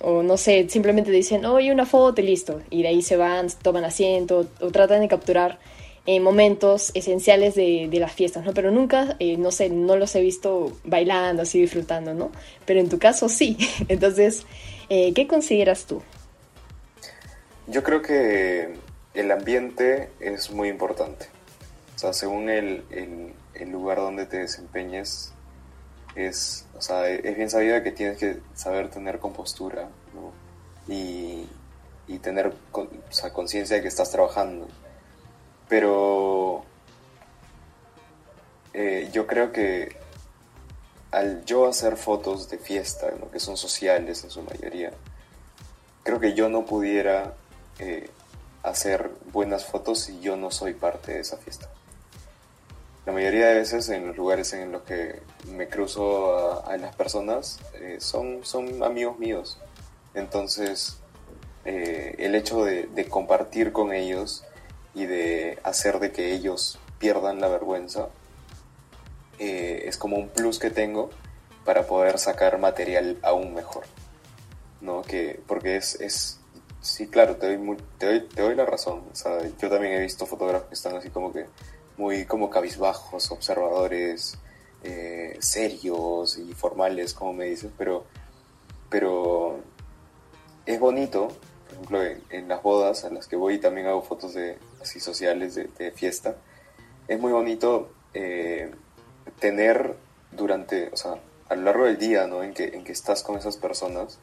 [0.00, 2.60] o, no sé, simplemente dicen, oye, una foto y listo.
[2.70, 5.58] Y de ahí se van, toman asiento o tratan de capturar
[6.06, 8.52] eh, momentos esenciales de, de, las fiestas, ¿no?
[8.52, 12.30] Pero nunca, eh, no sé, no los he visto bailando, así disfrutando, ¿no?
[12.66, 13.56] Pero en tu caso sí.
[13.88, 14.44] Entonces,
[14.90, 16.02] eh, ¿qué consideras tú?
[17.66, 18.74] Yo creo que
[19.14, 21.26] el ambiente es muy importante.
[22.04, 25.32] Sea, según el, el, el lugar donde te desempeñes,
[26.14, 30.30] es, o sea, es bien sabido que tienes que saber tener compostura ¿no?
[30.86, 31.48] y,
[32.06, 34.68] y, tener o sea, conciencia de que estás trabajando.
[35.66, 36.66] Pero
[38.74, 39.96] eh, yo creo que
[41.10, 43.30] al yo hacer fotos de fiesta, ¿no?
[43.30, 44.92] que son sociales en su mayoría,
[46.02, 47.32] creo que yo no pudiera
[47.78, 48.10] eh,
[48.62, 51.70] hacer buenas fotos si yo no soy parte de esa fiesta.
[53.06, 55.20] La mayoría de veces en los lugares en los que
[55.52, 59.58] me cruzo a, las personas eh, son, son amigos míos.
[60.14, 60.98] Entonces,
[61.64, 64.44] eh, el hecho de, compartir con ellos
[64.94, 68.08] y de hacer de que ellos pierdan la vergüenza
[69.38, 71.10] es como un plus que tengo
[71.64, 73.84] para poder sacar material aún mejor.
[74.80, 75.02] ¿no?
[75.02, 76.38] Que, porque es, es,
[76.80, 79.02] sí, claro, te doy, te, doy, te doy la razón.
[79.10, 81.46] O sea, yo también he visto fotógrafos que están así como que
[81.96, 84.38] muy como cabizbajos, observadores,
[84.82, 88.04] eh, serios y formales, como me dices, pero,
[88.90, 89.60] pero
[90.66, 91.28] es bonito,
[91.66, 95.54] por ejemplo, en, las bodas a las que voy también hago fotos de así sociales
[95.54, 96.36] de, fiesta,
[97.08, 98.70] es muy bonito eh,
[99.38, 99.96] tener
[100.32, 102.42] durante, o sea, a lo largo del día, ¿no?
[102.42, 104.18] En que, en que estás con esas personas,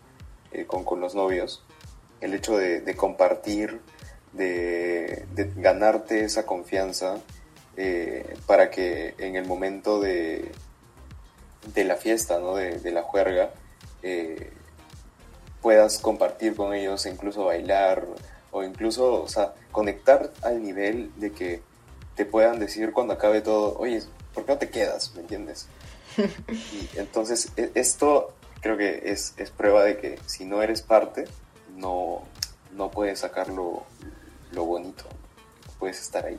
[0.52, 1.64] eh, con, con, los novios,
[2.20, 3.82] el hecho de, de compartir,
[4.34, 7.20] de, de, ganarte esa confianza
[7.78, 10.52] eh, para que en el momento de,
[11.74, 12.56] de la fiesta, ¿no?
[12.56, 13.52] de, la juerga,
[14.04, 14.52] eh,
[15.62, 18.06] puedas compartir con ellos, incluso bailar
[18.52, 21.62] o incluso, o sea, conectar al nivel de que
[22.16, 24.04] te puedan decir cuando acabe todo, oye,
[24.34, 25.14] ¿por qué no te quedas?
[25.16, 25.68] ¿Me entiendes?
[26.74, 31.26] y entonces, e, esto creo que es, es, prueba de que si no eres parte,
[31.76, 32.24] no,
[32.74, 33.86] no puedes sacar lo,
[34.54, 35.06] bonito,
[35.80, 36.38] puedes estar ahí.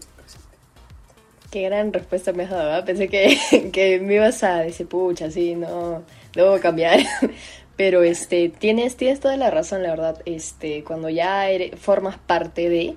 [1.53, 5.55] Qué gran respuesta me has dado, pensé que, que, me ibas a decir, pucha, sí,
[5.55, 6.03] no,
[6.35, 7.01] debo cambiar.
[7.77, 12.97] Pero este, tienes, tienes toda la razón, la verdad, este, cuando ya formas parte de,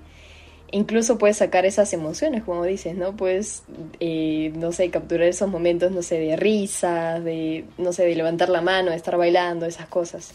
[0.71, 3.17] incluso puedes sacar esas emociones, como dices, ¿no?
[3.17, 3.63] Puedes,
[3.99, 8.47] eh, no sé, capturar esos momentos, no sé, de risa, de, no sé, de levantar
[8.47, 10.31] la mano, de estar bailando, esas cosas.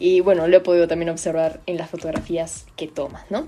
[0.00, 3.46] Y bueno, lo he podido también observar en las fotografías que tomas, ¿no?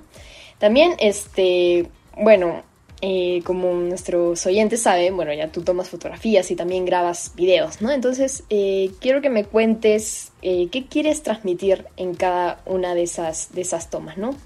[0.60, 2.62] También, este, bueno,
[3.00, 7.90] eh, como nuestros oyentes saben, bueno, ya tú tomas fotografías y también grabas videos, ¿no?
[7.90, 13.62] Entonces, eh, quiero que me cuentes qué quieres transmitir en cada una de esas, de
[13.62, 14.36] esas tomas, ¿no?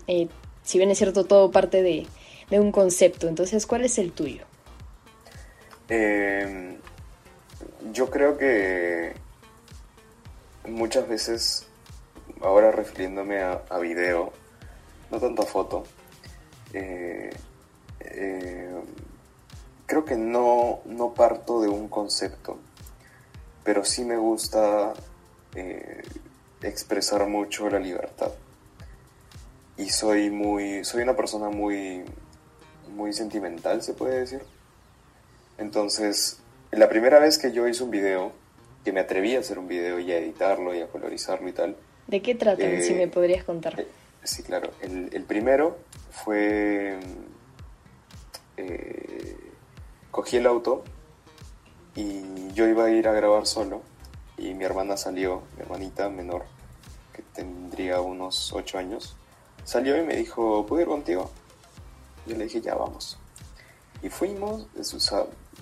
[0.70, 2.06] si bien es cierto, todo parte de,
[2.52, 3.28] un concepto.
[3.28, 4.44] Entonces, ¿cuál es el tuyo?
[5.88, 6.76] Em,
[7.92, 9.14] yo creo que
[10.68, 11.66] muchas veces,
[12.40, 14.32] ahora refiriéndome a, video,
[15.10, 15.84] no tanto a foto,
[16.72, 17.30] eh,
[18.10, 18.82] em,
[19.86, 22.58] creo que no, no parto de un concepto,
[23.64, 24.94] pero sí me gusta
[25.54, 26.02] eh,
[26.62, 28.30] expresar mucho la libertad.
[29.76, 32.04] Y soy muy soy una persona muy
[32.94, 34.42] muy sentimental se puede decir.
[35.58, 36.38] Entonces
[36.70, 38.32] la primera vez que yo hice un video
[38.84, 41.76] que me atreví a hacer un video y a editarlo y a colorizarlo y tal
[42.10, 43.78] de qué trata si me eh, podrías contar.
[43.78, 43.86] eh,
[44.24, 44.70] sí claro.
[44.82, 45.78] El, primero
[46.10, 46.98] fue
[48.60, 49.36] eh,
[50.10, 50.84] cogí el auto
[51.94, 53.82] y yo iba a ir a grabar solo
[54.36, 56.44] y mi hermana salió mi hermanita menor
[57.12, 59.16] que tendría unos ocho años
[59.64, 61.30] salió y me dijo, ¿puedo ir contigo?
[62.26, 63.18] Yo le dije, ya vamos.
[64.02, 64.66] Y fuimos,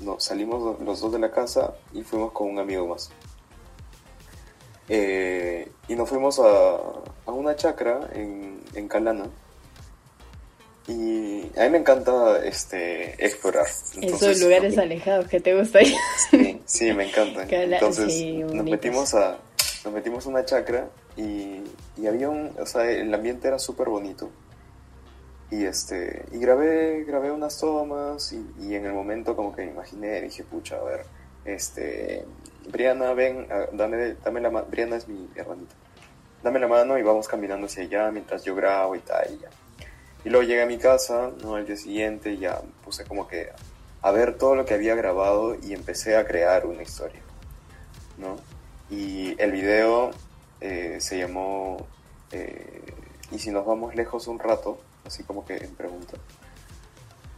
[0.01, 3.11] no, salimos los dos de la casa y fuimos con un amigo más.
[4.89, 6.77] Eh, y nos fuimos a,
[7.27, 9.27] a una chacra en, en, Calana.
[10.89, 13.67] Y a mí me encanta este, explorar.
[14.01, 15.95] Esos lugares alejados que te gusta ir.
[16.31, 17.47] Sí, sí me encantan.
[17.53, 19.39] Entonces nos metimos a
[19.85, 21.63] nos metimos a una chacra y,
[21.97, 24.31] y había un, o sea, el ambiente era súper bonito.
[25.51, 29.73] Y este, y grabé, grabé unas tomas y, y, en el momento como que me
[29.73, 31.05] imaginé, dije, pucha, a ver,
[31.47, 32.25] este,
[32.71, 35.75] Briana, ven, dame, dame la mano, Briana es mi hermanita,
[36.43, 39.49] dame la mano y vamos caminando hacia allá mientras yo grabo y tal, y ya.
[40.29, 41.55] Y luego llegué a mi casa, ¿no?
[41.55, 43.49] Al día siguiente ya puse como que
[44.03, 47.23] a ver todo lo que había grabado y empecé a crear una historia,
[48.19, 48.37] ¿no?
[48.91, 50.11] Y el video
[50.61, 51.87] eh, se llamó
[52.31, 52.93] eh,
[53.31, 54.79] ¿Y si nos vamos lejos un rato?
[55.07, 56.19] Así como que en pregunta.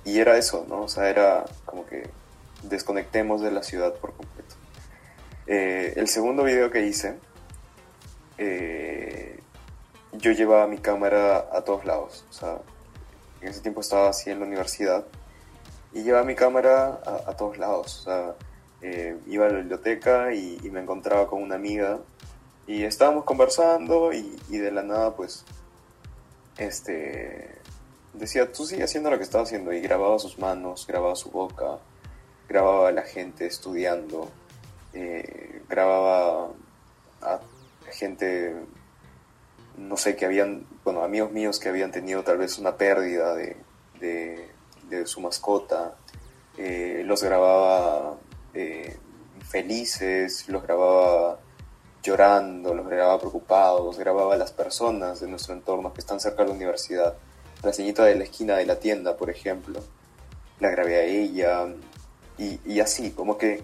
[0.04, 0.82] Y era eso, ¿no?
[0.82, 2.10] O sea, era como que
[2.64, 4.56] desconectemos de la ciudad por completo.
[5.46, 7.14] Eh, el segundo video que hice,
[10.14, 12.24] yo llevaba mi cámara a todos lados.
[12.30, 12.58] O sea,
[13.40, 15.04] en ese tiempo estaba así en la universidad
[15.92, 18.00] y llevaba mi cámara a, todos lados.
[18.00, 18.34] O sea,
[19.26, 22.00] iba a la biblioteca y, y, me encontraba con una amiga
[22.70, 25.44] y estábamos conversando y, de la nada, pues,
[26.56, 27.58] este,
[28.12, 29.72] decía, tú sigue haciendo lo que estaba haciendo.
[29.72, 31.78] Y grababa sus manos, grababa su boca,
[32.48, 34.30] grababa a la gente estudiando,
[34.92, 36.50] eh, grababa
[37.22, 37.40] a
[37.90, 38.54] gente,
[39.76, 43.56] no sé, que habían, bueno, amigos míos que habían tenido tal vez una pérdida de,
[44.00, 45.94] de, su mascota,
[46.56, 48.16] eh, los grababa
[48.54, 48.96] eh,
[49.48, 51.38] felices, los grababa
[52.02, 56.48] llorando, los grababa preocupados, grababa a las personas de nuestro entorno que están cerca de
[56.48, 57.14] la universidad.
[57.62, 59.80] La señita de la esquina de la tienda, por ejemplo,
[60.60, 61.66] la grabé a ella
[62.38, 63.62] y, y así, como que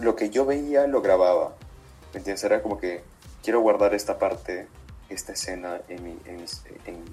[0.00, 1.54] lo que yo veía lo grababa.
[2.12, 2.42] ¿Me entiendes?
[2.44, 3.02] Era como que
[3.42, 4.66] quiero guardar esta parte,
[5.14, 6.44] esta escena en, mi, en,
[6.86, 7.04] en,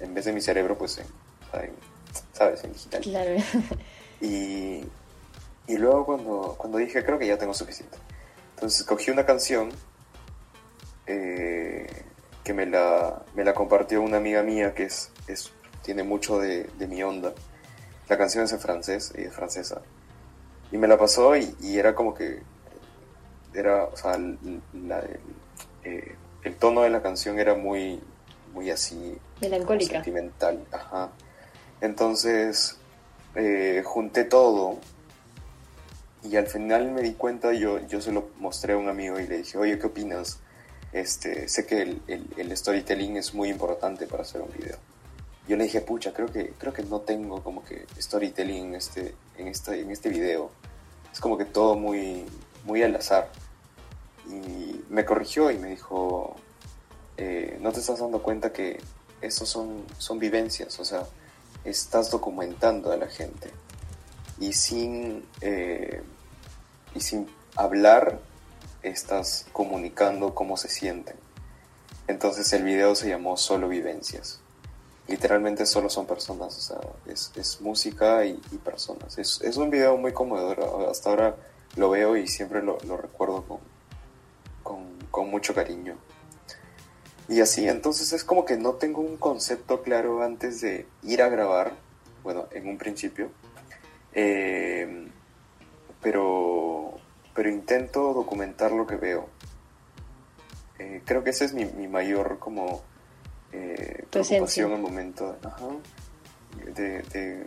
[0.00, 1.06] en vez de mi cerebro, pues en,
[2.32, 2.64] ¿sabes?
[2.64, 3.02] En digital.
[3.02, 3.36] Claro.
[4.20, 4.84] Y,
[5.66, 7.98] y luego cuando, cuando dije, creo que ya tengo suficiente.
[8.54, 9.70] Entonces cogí una canción
[11.06, 12.04] eh,
[12.42, 15.52] que me la, me la compartió una amiga mía que es, es
[15.82, 17.34] tiene mucho de, de, mi onda.
[18.08, 19.82] La canción es en francés, y es francesa.
[20.72, 22.42] Y me la pasó y, y era como que,
[23.52, 24.18] era, o sea,
[24.72, 25.20] la, el,
[25.84, 28.00] eh, el, tono de la canción era muy,
[28.52, 29.18] muy así.
[29.40, 29.94] Melancólica.
[29.94, 31.10] Sentimental, ajá.
[31.80, 32.78] Entonces,
[33.34, 34.78] eh, junté todo
[36.22, 39.26] y al final me di cuenta, yo, yo se lo mostré a un amigo y
[39.26, 40.40] le dije, oye, ¿qué opinas?
[40.92, 44.78] Este, sé que el, el, storytelling es muy importante para hacer un video.
[45.46, 49.14] Yo le dije, pucha, creo que, creo que no tengo como que storytelling en este,
[49.36, 50.50] en, este, en este video.
[51.12, 52.24] Es como que todo muy,
[52.64, 53.28] muy al azar.
[54.28, 56.36] Y me corrigió y me dijo,
[57.16, 58.80] eh, ¿no te estás dando cuenta que
[59.20, 60.78] estos son, son vivencias?
[60.80, 61.06] O sea,
[61.64, 63.50] estás documentando a la gente.
[64.40, 66.02] Y sin, eh,
[66.94, 68.20] y sin hablar,
[68.82, 71.16] estás comunicando cómo se sienten.
[72.06, 74.40] Entonces el video se llamó Solo Vivencias.
[75.06, 78.34] Literalmente solo son personas, o sea, es, es música y,
[78.64, 79.18] personas.
[79.18, 81.36] Es, es, un video muy conmovedor, hasta ahora
[81.76, 83.58] lo veo y siempre lo, lo recuerdo con,
[85.14, 85.96] con, mucho cariño.
[87.28, 91.28] Y así, entonces es como que no tengo un concepto claro antes de ir a
[91.28, 91.72] grabar,
[92.22, 93.30] bueno, en un principio,
[94.12, 95.08] eh,
[96.02, 96.98] pero
[97.34, 99.28] pero intento documentar lo que veo.
[100.78, 102.82] Eh, creo que ese es mi, mayor como
[103.52, 105.36] eh, preocupación al momento.
[106.74, 107.44] de,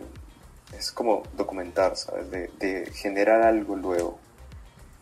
[0.76, 2.30] es como documentar, ¿sabes?
[2.58, 4.18] De, generar algo luego.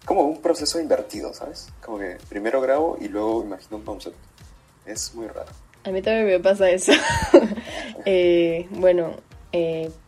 [0.06, 1.68] Como un proceso invertido, ¿sabes?
[1.84, 4.18] Como que primero grabo y luego imagino un concepto.
[4.86, 5.50] Es muy raro.
[5.84, 6.92] A mí también me pasa eso.
[8.08, 9.16] Eh, bueno,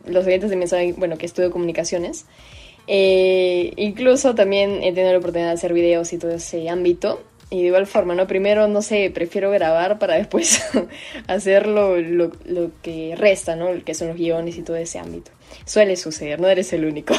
[0.05, 2.25] los oyentes también saben, bueno, que estudio comunicaciones.
[2.91, 7.21] Eh, incluso también he tenido la oportunidad de hacer videos y todo ese ámbito.
[7.51, 8.27] Y de igual forma, ¿no?
[8.27, 10.61] Primero, no sé, prefiero grabar para después
[11.27, 12.31] hacer lo, lo,
[12.81, 13.83] que resta, ¿no?
[13.83, 15.31] Que son los guiones y todo ese ámbito.
[15.65, 17.13] Suele suceder, no eres el único.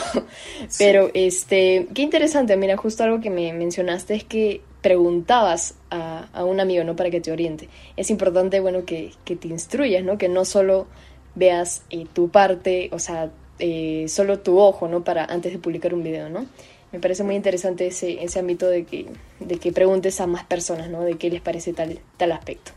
[0.78, 6.44] Pero, este, qué interesante, mira, justo algo que me mencionaste es que preguntabas a, a
[6.44, 6.96] un amigo, ¿no?
[6.96, 7.68] Para que te oriente.
[7.96, 10.18] Es importante, bueno, que, que te instruyas, ¿no?
[10.18, 10.86] Que no solo
[11.34, 15.04] veas eh, tu parte, o sea, eh, solo tu ojo, ¿no?
[15.04, 16.46] Para antes de publicar un video, ¿no?
[16.92, 19.06] Me parece muy interesante ese, ese ámbito de que,
[19.38, 21.02] de que preguntes a más personas, ¿no?
[21.02, 22.72] De qué les parece tal, tal aspecto.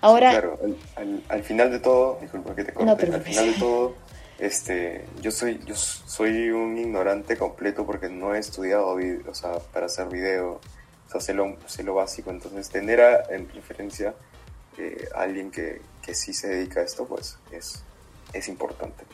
[0.00, 0.30] Ahora...
[0.30, 0.58] claro,
[1.28, 3.94] al, final de todo, disculpa que te corte, al final de todo,
[4.38, 10.08] este, yo soy, yo soy un ignorante completo porque no he estudiado o para hacer
[10.08, 10.60] video,
[11.06, 14.14] o sea, sé lo, sé lo básico, entonces tener a, en referencia
[14.76, 17.82] eh, a alguien que, que sí se dedica a esto, pues es,
[18.32, 19.04] es importante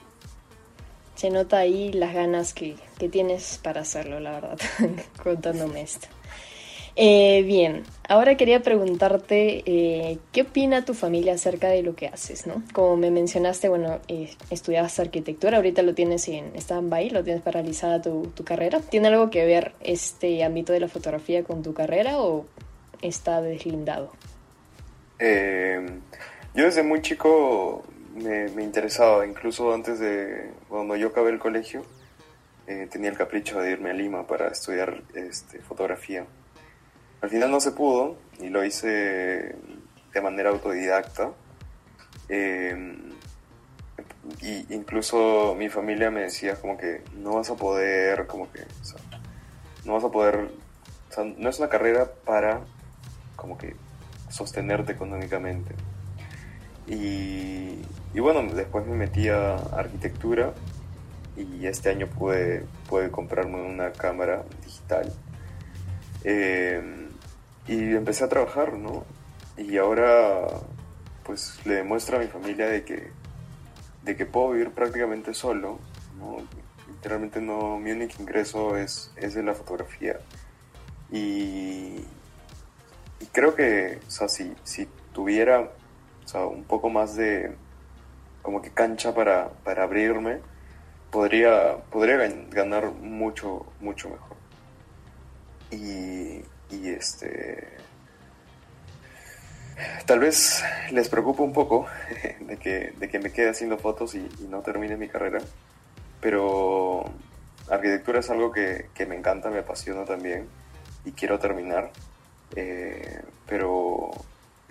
[1.14, 2.76] se nota ahí las ganas que,
[3.10, 4.58] tienes para hacerlo, la verdad,
[5.22, 6.08] contándome esto.
[6.96, 12.46] Eh, bien, ahora quería preguntarte eh, qué opina tu familia acerca de lo que haces,
[12.46, 12.62] ¿no?
[12.72, 18.00] Como me mencionaste, bueno, eh, estudiabas arquitectura, ahorita lo tienes en stand-by, lo tienes paralizada
[18.00, 18.78] tu, tu, carrera.
[18.80, 22.46] ¿Tiene algo que ver este ámbito de la fotografía con tu carrera o
[23.02, 24.12] está deslindado?
[26.54, 27.82] yo desde muy chico
[28.14, 31.82] me, me, interesaba, incluso antes de cuando yo acabé el colegio,
[32.66, 36.26] eh, tenía el capricho de irme a Lima para estudiar este, fotografía.
[37.24, 39.56] Al final no se pudo y lo hice
[40.12, 41.30] de manera autodidacta.
[42.28, 42.98] Eh,
[44.68, 48.60] incluso mi familia me decía como que no vas a poder, como que,
[49.86, 50.50] no vas a poder,
[51.08, 52.60] o sea, no es una carrera para
[53.36, 53.74] como que
[54.28, 55.74] sostenerte económicamente.
[56.86, 57.78] Y,
[58.12, 60.52] y bueno, después me metí a arquitectura
[61.38, 65.10] y este año pude, pude comprarme una cámara digital.
[66.22, 67.03] Eh,
[67.66, 69.04] y empecé a trabajar, ¿no?
[69.56, 70.46] Y ahora
[71.24, 73.10] pues le demuestro a mi familia de que,
[74.02, 75.78] de que puedo vivir prácticamente solo,
[76.18, 76.36] ¿no?
[76.88, 80.18] Literalmente no, mi único ingreso es, es de la fotografía.
[81.10, 82.04] Y,
[83.20, 85.70] y creo que, o sea, si, si tuviera
[86.34, 87.54] un poco más de
[88.42, 90.40] como que cancha para, para abrirme,
[91.10, 92.16] podría, podría
[92.50, 94.36] ganar mucho, mucho mejor.
[95.70, 96.42] Y,
[96.82, 97.84] y este
[100.06, 101.86] tal vez les preocupa un poco
[102.40, 105.40] de que, de que me quede haciendo fotos y, no termine mi carrera,
[106.20, 107.04] pero
[107.68, 110.46] arquitectura es algo que, que, me encanta, me apasiona también
[111.04, 111.90] y quiero terminar,
[112.56, 114.10] eh, pero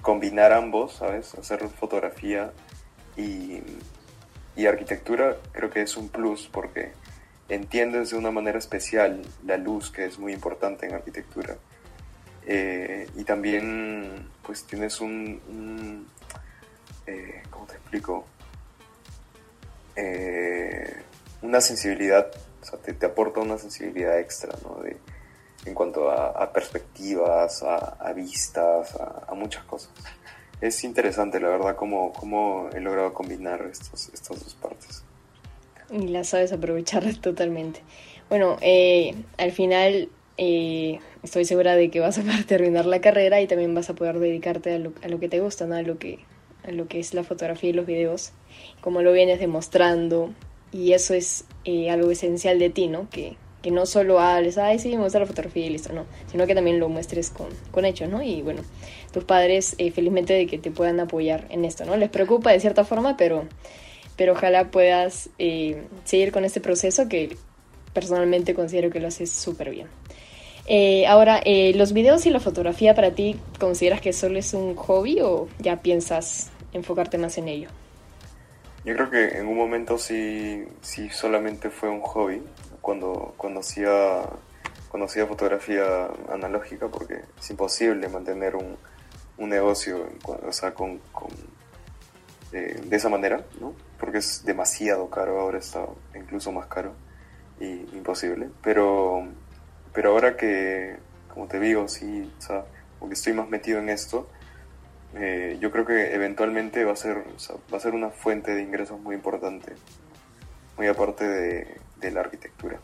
[0.01, 1.34] combinar ambos, ¿sabes?
[1.36, 2.51] Hacer fotografía
[3.18, 3.62] y,
[4.56, 6.91] y arquitectura creo que es un plus porque
[7.49, 11.58] entiendes de una manera especial la luz que es muy importante en arquitectura.
[12.46, 16.08] Eh, y también pues tienes un,
[17.08, 18.26] eh, ¿cómo te explico?
[19.96, 20.94] Eh,
[21.41, 22.32] una sensibilidad,
[22.62, 24.82] sea, te, aporta una sensibilidad extra, ¿no?
[24.82, 24.98] De,
[25.66, 29.91] en cuanto a, perspectivas, a, vistas, a, muchas cosas.
[30.60, 35.04] Es interesante, la verdad, cómo, cómo he logrado combinar estos, estas dos partes.
[35.89, 37.82] Y la sabes aprovechar totalmente.
[38.30, 38.58] Bueno,
[39.38, 43.74] al final eh, estoy segura de que vas a poder terminar la carrera y también
[43.74, 45.76] vas a poder dedicarte a lo, a lo que te gusta, ¿no?
[45.76, 46.19] a, lo que,
[46.63, 48.34] a lo que es la fotografía y los videos,
[48.82, 50.32] como lo vienes demostrando.
[50.71, 53.07] Y eso es eh, algo esencial de ti, ¿no?
[53.11, 56.47] Que, que no solo hables, ay, sí, me gusta la fotografía y listo, no, sino
[56.47, 58.24] que también lo muestres con, con hechos, ¿no?
[58.24, 58.63] Y bueno,
[59.11, 61.95] tus padres, eh, felizmente, de que te puedan apoyar en esto, ¿no?
[61.95, 63.47] Les preocupa de cierta forma, pero,
[64.15, 65.30] pero ojalá puedas
[66.03, 67.38] seguir con este proceso que
[67.93, 69.88] personalmente considero que lo haces súper bien.
[70.66, 74.76] Eh, ahora, eh, ¿los videos y la fotografía para ti consideras que solo es un
[74.76, 77.70] hobby o ya piensas enfocarte más en ello?
[78.86, 82.41] Yo creo que en un momento sí, sí solamente fue un hobby,
[82.82, 84.24] cuando, cuando, hacía,
[84.89, 88.78] cuando hacía fotografía analógica, porque es imposible mantener un,
[89.38, 91.30] un negocio o sea, con, con
[92.51, 93.74] eh, de esa manera, ¿no?
[93.99, 96.93] porque es demasiado caro, ahora está incluso más caro
[97.59, 99.26] y imposible, pero
[99.94, 100.96] pero ahora que,
[101.34, 102.66] como te digo, sí, o sea,
[103.00, 104.28] porque estoy más metido en esto,
[105.16, 107.24] eh, yo creo que eventualmente va a ser,
[107.72, 109.74] va a ser una fuente de ingresos muy importante,
[110.78, 112.80] muy aparte de, la arquitectura.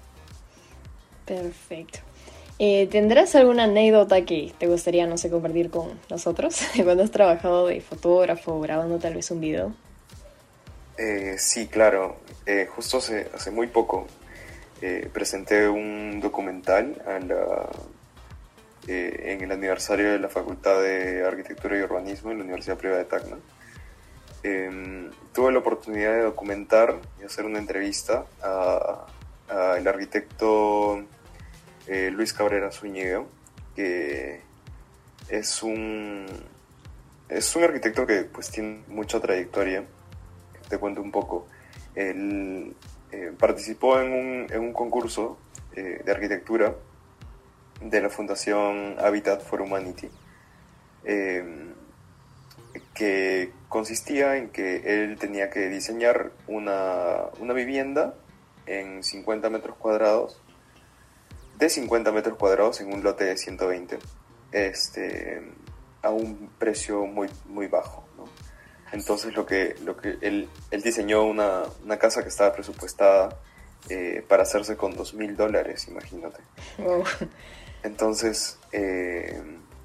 [1.26, 1.99] Perfecto.
[2.57, 7.68] Eh, ¿Tendrás alguna anécdota que te gustaría, no sé, compartir con nosotros cuando has trabajado
[7.68, 9.74] de fotógrafo grabando tal vez un video?
[10.97, 12.18] Eh, sí, claro.
[12.76, 14.07] justo hace, hace muy poco
[14.82, 16.95] eh, presenté un documental
[18.88, 22.99] eh, en el aniversario de la Facultad de Arquitectura y Urbanismo en la Universidad Privada
[22.99, 23.38] de Tacna.
[24.41, 28.25] Em, tuve la oportunidad de documentar y hacer una entrevista
[29.49, 31.03] al arquitecto
[31.88, 33.23] eh, Luis Cabrera Zúñiga,
[33.75, 34.41] que
[35.27, 36.25] es un,
[37.27, 39.84] es un arquitecto que pues tiene mucha trayectoria.
[40.69, 41.47] Te cuento un poco.
[41.95, 42.75] Él
[43.12, 45.38] eh, participó en un, en un concurso
[45.76, 46.76] eh, de arquitectura
[47.82, 50.10] de la Fundación Habitat for Humanity,
[51.05, 51.74] eh,
[52.93, 58.16] que consistía en que él tenía que diseñar una, una vivienda
[58.66, 60.39] en 50 metros cuadrados,
[61.57, 63.99] de 50 metros cuadrados en un lote de 120,
[64.51, 65.41] este,
[66.01, 68.05] a un precio muy, muy bajo.
[68.91, 73.37] Entonces lo que, lo que él, él diseñó una, una, casa que estaba presupuestada
[73.89, 76.41] eh, para hacerse con dos mil dólares, imagínate.
[77.83, 79.41] Entonces eh,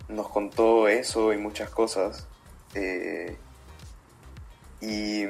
[0.08, 2.26] nos contó eso y muchas cosas.
[2.74, 3.36] Eh,
[4.80, 5.24] y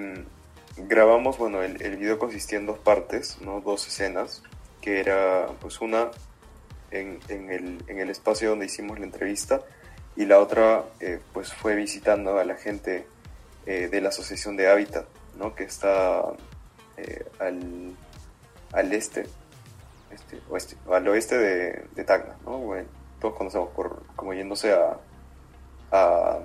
[0.76, 3.60] grabamos, bueno, el, el, video consistía en dos partes, ¿no?
[3.60, 4.42] dos escenas,
[4.80, 6.10] que era pues una
[6.90, 9.60] en, en, el, en el espacio donde hicimos la entrevista
[10.16, 10.84] y la otra
[11.32, 13.06] pues fue visitando a la gente
[13.66, 15.06] eh, de la Asociación de Hábitat,
[15.36, 15.54] ¿no?
[15.54, 16.22] que está
[16.96, 17.94] eh, al,
[18.72, 19.26] al este,
[20.10, 22.74] este, oeste, al oeste de, de Tacna, ¿no?
[23.20, 24.98] todos conocemos por como yéndose a,
[25.90, 26.38] a,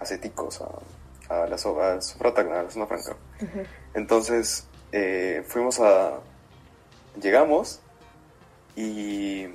[0.00, 0.68] a Ceticos, a,
[1.28, 3.16] a la, a Tacna, a la zona franca.
[3.94, 6.20] Entonces eh, fuimos a,
[7.20, 7.80] llegamos
[8.76, 9.46] y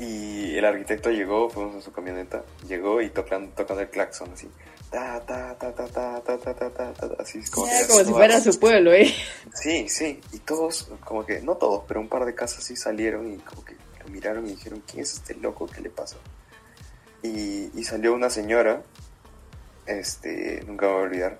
[0.00, 4.48] y el arquitecto llegó, fuimos en su camioneta, llegó y tocando, tocando el claxon así.
[4.90, 8.58] Ta, ta, ta, ta, ta, ta, ta, ta, ta, así como, como si fuera su
[8.58, 9.14] pueblo, ¿eh?
[9.54, 13.30] Sí, sí, y todos, como que, no todos, pero un par de casas sí salieron
[13.30, 15.66] y como que lo miraron y dijeron, ¿quién es este loco?
[15.66, 16.16] ¿Qué le pasa?
[17.22, 18.82] Y, y salió una señora,
[19.84, 21.38] este, nunca me voy a olvidar,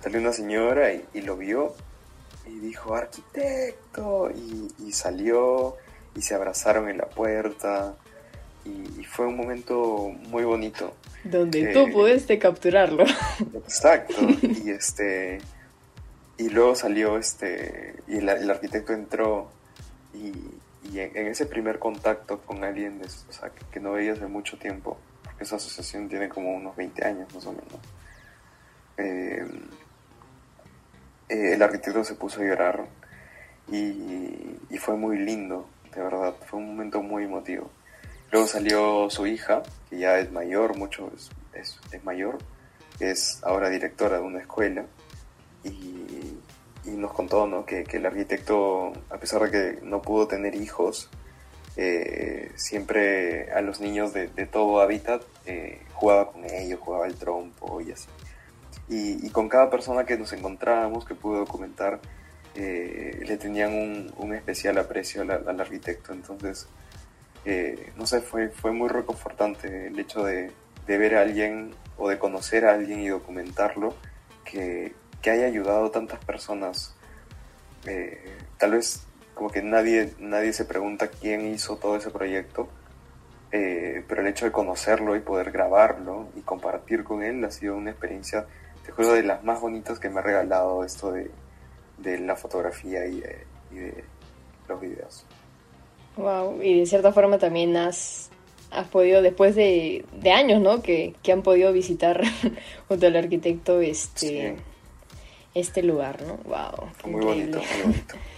[0.00, 1.74] salió una señora y, y lo vio
[2.46, 5.76] y dijo, arquitecto, y, y salió
[6.14, 7.94] y se abrazaron en la puerta
[8.64, 10.94] y, fue un momento muy bonito.
[11.24, 13.04] Donde tú pudiste capturarlo.
[13.54, 14.14] Exacto.
[14.42, 15.40] y este
[16.40, 19.50] y luego salió este y el, arquitecto entró
[20.14, 20.32] y,
[20.98, 24.98] en, ese primer contacto con alguien de, o sea, que, no veías de mucho tiempo
[25.22, 27.78] porque esa asociación tiene como unos 20 años más o menos
[28.96, 29.44] eh,
[31.28, 32.86] eh, el arquitecto se puso a llorar
[33.70, 37.70] y, y, fue muy lindo de verdad fue un momento muy emotivo
[38.30, 42.38] luego salió su hija que ya es mayor mucho es, es, es mayor
[43.00, 44.84] es ahora directora de una escuela
[45.64, 46.38] y,
[46.84, 47.64] nos contó ¿no?
[47.64, 51.08] que, el arquitecto, a pesar de que no pudo tener hijos,
[51.76, 57.80] eh, siempre a los niños de, todo hábitat eh, jugaba con ellos, jugaba el trompo
[57.80, 58.08] y así.
[58.88, 62.00] Y, con cada persona que nos encontrábamos, que pudo documentar,
[62.62, 66.12] eh, le tenían un, especial aprecio al, arquitecto.
[66.12, 66.68] Entonces,
[67.96, 70.50] no sé, fue, fue muy reconfortante el hecho de,
[70.86, 73.94] de ver a alguien o de conocer a alguien y documentarlo
[74.44, 74.92] que,
[75.22, 76.94] que haya ayudado a tantas personas.
[77.86, 82.68] Eh, tal vez como que nadie, nadie se pregunta quién hizo todo ese proyecto,
[83.52, 87.76] eh, pero el hecho de conocerlo y poder grabarlo y compartir con él ha sido
[87.76, 88.46] una experiencia,
[88.84, 91.30] te juro, de las más bonitas que me ha regalado esto de,
[92.02, 94.04] la fotografía y de,
[94.68, 95.24] los videos.
[96.16, 98.30] Wow, y de cierta forma también has,
[98.70, 100.82] has podido, después de, años, ¿no?
[100.82, 102.22] Que, han podido visitar
[102.88, 104.56] junto al arquitecto este,
[105.54, 106.36] este lugar, ¿no?
[106.44, 106.90] Wow.
[107.10, 108.14] Muy bonito, muy bonito.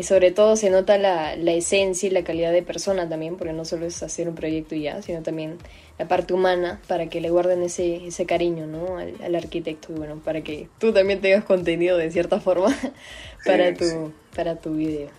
[0.00, 3.52] Y sobre todo se nota la, la, esencia y la calidad de persona también, porque
[3.52, 5.58] no solo es hacer un proyecto y ya, sino también
[5.98, 8.96] la parte humana para que le guarden ese, ese cariño ¿no?
[8.96, 12.74] al, arquitecto y bueno, para que tú también tengas contenido de cierta forma
[13.44, 15.10] para, tu, para tu video.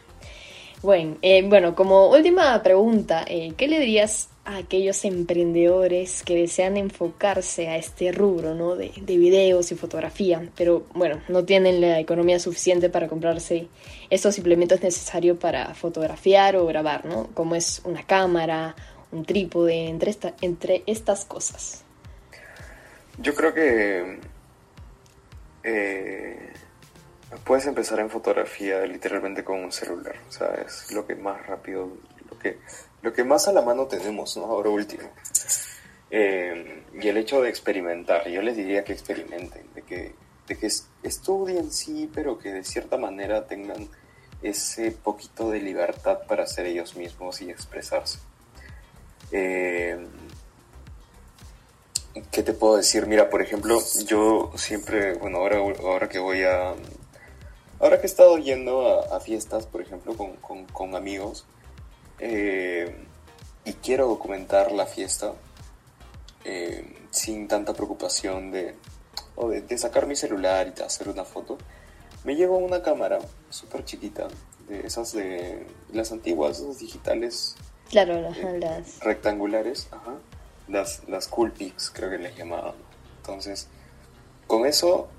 [0.81, 6.75] Bueno, eh, bueno, como última pregunta, eh, ¿qué le dirías a aquellos emprendedores que desean
[6.75, 8.75] enfocarse a este rubro ¿no?
[8.75, 13.67] de, de, videos y fotografía, pero bueno, no tienen la economía suficiente para comprarse
[14.09, 17.27] estos implementos necesarios para fotografiar o grabar, ¿no?
[17.33, 18.75] como es una cámara,
[19.11, 21.83] un trípode, entre, esta, entre estas cosas.
[23.19, 24.19] Yo creo que
[25.63, 26.53] eh,
[27.43, 31.91] puedes empezar en fotografía literalmente con un celular, o sea, es lo que más rápido,
[33.01, 34.45] lo que más a la mano tenemos, ¿no?
[34.45, 35.09] Ahora último.
[36.09, 40.13] Eh, y el hecho de experimentar, yo les diría que experimenten, de que,
[40.47, 40.69] de que
[41.03, 43.87] estudien sí, pero que de cierta manera tengan
[44.41, 48.19] ese poquito de libertad para ser ellos mismos y expresarse.
[49.31, 49.97] Eh,
[52.29, 53.07] ¿Qué te puedo decir?
[53.07, 56.73] Mira, por ejemplo, yo siempre, bueno, ahora, ahora que voy a...
[57.79, 61.45] Ahora que he estado yendo a, fiestas, por ejemplo, con amigos,
[62.21, 62.95] eh,
[63.65, 65.33] y quiero documentar la fiesta
[66.45, 68.75] eh, sin tanta preocupación de,
[69.67, 71.57] de, sacar mi celular y hacer una foto.
[72.23, 73.17] Me llevo una cámara
[73.49, 74.27] súper chiquita,
[74.67, 77.55] de esas de las antiguas, esas digitales.
[77.89, 79.89] Claro, eh, las rectangulares,
[80.67, 82.75] Las, las Cool Pics, creo que les llamaban.
[83.17, 83.67] Entonces,
[84.45, 85.09] con eso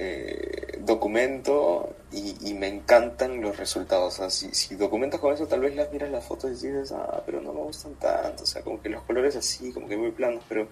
[0.00, 4.20] eh, documento y, me encantan los resultados.
[4.20, 7.20] O sea, si, documentas con eso, tal vez las miras las fotos y dices, ah,
[7.26, 8.44] pero no me gustan tanto.
[8.44, 10.68] O sea, como que los colores así, como que muy planos, pero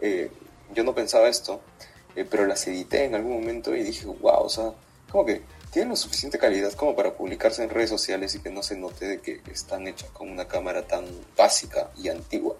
[0.00, 0.32] eh,
[0.74, 1.60] yo no pensaba esto.
[2.16, 4.72] Eh, pero las edité en algún momento y dije, wow, o sea,
[5.12, 8.64] como que tienen la suficiente calidad como para publicarse en redes sociales y que no
[8.64, 11.04] se note de que están hechas con una cámara tan
[11.36, 12.56] básica y antigua.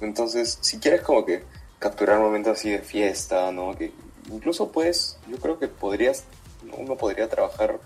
[0.00, 1.44] Entonces, si quieres como que
[1.78, 3.76] capturar momentos así de fiesta, ¿no?
[3.76, 3.92] Que
[4.30, 6.24] incluso pues yo creo que podrías,
[6.76, 7.78] uno podría trabajar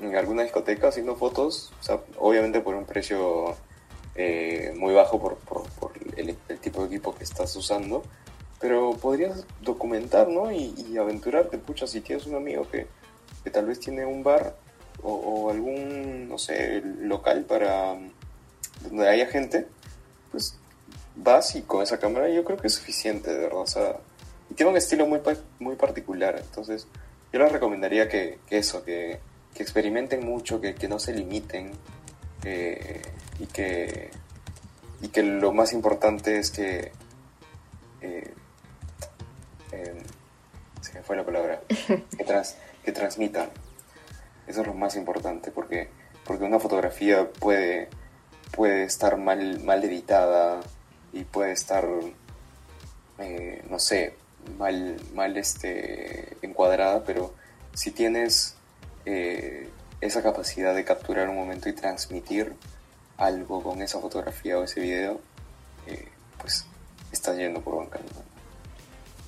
[0.00, 3.56] en alguna discoteca haciendo fotos, o sea, obviamente por un precio
[4.20, 5.38] eh, muy bajo por,
[6.16, 8.02] el, tipo de equipo que estás usando,
[8.58, 10.28] pero podrías documentar.
[10.52, 12.88] Y, aventurarte, pucha, si tienes un amigo que,
[13.52, 14.56] tal vez tiene un bar
[15.02, 17.96] o, algún, no sé, local para
[18.82, 19.68] donde haya gente,
[20.32, 20.56] pues
[21.14, 23.96] vas y con esa cámara yo creo que es suficiente, de verdad, o sea,
[24.50, 25.20] y tiene un estilo muy,
[25.58, 26.36] muy particular.
[26.38, 26.86] Entonces,
[27.32, 29.20] yo les recomendaría que, eso, que,
[29.56, 31.72] experimenten mucho, que, no se limiten
[32.44, 34.10] y, que,
[35.02, 36.92] y que lo más importante es que...
[38.00, 38.32] Eh,
[39.72, 39.98] em,
[40.80, 41.60] se me fue la palabra.
[42.16, 42.42] Que,
[42.84, 43.50] que transmitan.
[44.46, 45.88] Eso es lo más importante porque,
[46.24, 47.88] porque una fotografía puede,
[48.52, 50.60] puede estar mal, mal editada
[51.12, 51.86] y puede estar,
[53.18, 54.14] eh, no sé,
[54.56, 57.34] mal, mal este, encuadrada, pero
[57.74, 58.56] si tienes
[59.06, 59.68] eh,
[60.00, 62.54] esa capacidad de capturar un momento y transmitir
[63.16, 65.20] algo con esa fotografía o ese video,
[66.40, 66.66] pues
[67.10, 68.12] está yendo por buen camino.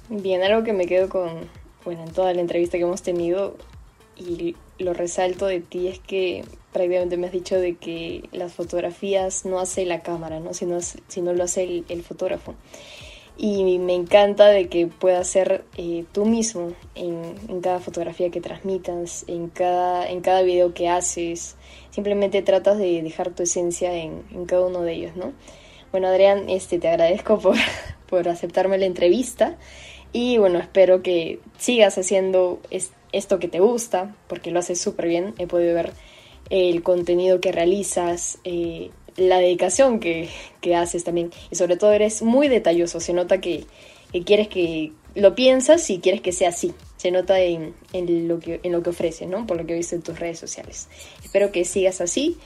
[0.09, 1.49] Bien, algo que me quedo con,
[1.85, 3.57] bueno, en toda la entrevista que hemos tenido
[4.17, 9.45] y lo resalto de ti es que prácticamente me has dicho de que las fotografías
[9.45, 10.55] no hace la cámara, ¿no?
[10.55, 12.55] Sino, sino lo hace el, fotógrafo.
[13.43, 19.25] Y me encanta de que puedas ser eh, tú mismo en, cada fotografía que transmitas,
[19.29, 21.57] en cada, en cada video que haces.
[21.91, 25.33] Simplemente tratas de dejar tu esencia en, en cada uno de ellos, ¿no?
[25.91, 27.57] Bueno, Adrián, este, te agradezco por,
[28.11, 29.57] por aceptarme la entrevista
[30.13, 32.61] y bueno, espero que sigas haciendo
[33.13, 35.35] esto que te gusta, porque lo haces súper bien.
[35.39, 35.93] He podido ver
[36.51, 38.91] el contenido que realizas, eh,
[39.21, 40.29] la dedicación que,
[40.77, 41.31] haces también.
[41.51, 43.01] Y sobre todo eres muy detalloso.
[43.01, 43.65] Se nota que,
[44.25, 46.75] quieres que lo piensas y quieres que sea así.
[46.97, 47.75] Se nota en,
[48.29, 49.47] lo, que, en lo que ofreces, ¿no?
[49.47, 50.89] Por lo que he visto en tus redes sociales.
[51.25, 52.37] Espero que sigas así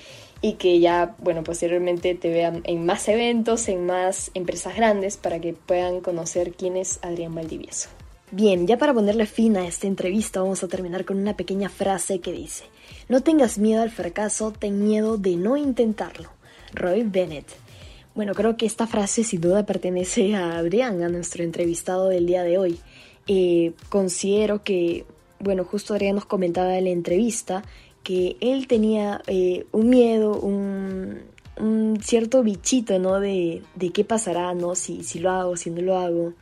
[0.40, 5.40] y que ya, bueno, posteriormente te vean en más eventos, en más empresas grandes para
[5.40, 7.88] que puedan conocer quién es Adrián Valdivieso.
[8.30, 12.20] Bien, ya para ponerle fin a esta entrevista vamos a terminar con una pequeña frase
[12.20, 12.64] que dice,
[13.08, 16.30] no tengas miedo al fracaso, ten miedo de no intentarlo.
[16.74, 17.46] Roy Bennett.
[18.14, 22.44] Bueno, creo que esta frase sin duda pertenece a Adrián, a nuestro entrevistado del día
[22.44, 22.78] de hoy.
[23.26, 25.04] Eh, considero que,
[25.40, 27.64] bueno, justo Adrián nos comentaba en la entrevista
[28.04, 31.32] que él tenía eh, un miedo, un,
[32.02, 33.18] cierto bichito, ¿no?
[33.18, 34.74] De, de, qué pasará, ¿no?
[34.74, 36.34] Si, si lo hago, si no lo hago.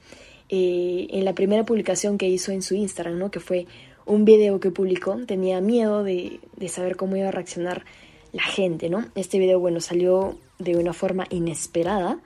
[0.48, 3.30] Eh, en la primera publicación que hizo en su Instagram, ¿no?
[3.30, 3.66] Que fue
[4.04, 7.84] un video que publicó, tenía miedo de, de saber cómo iba a reaccionar
[8.32, 9.04] la gente, ¿no?
[9.14, 12.18] Este video, bueno, salió de una forma inesperada,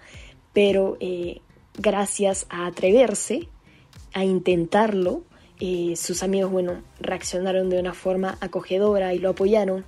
[0.53, 1.41] pero eh,
[1.79, 3.49] gracias a atreverse,
[4.13, 5.25] a intentarlo,
[5.59, 9.85] eh, sus amigos, bueno, reaccionaron de una forma acogedora y lo apoyaron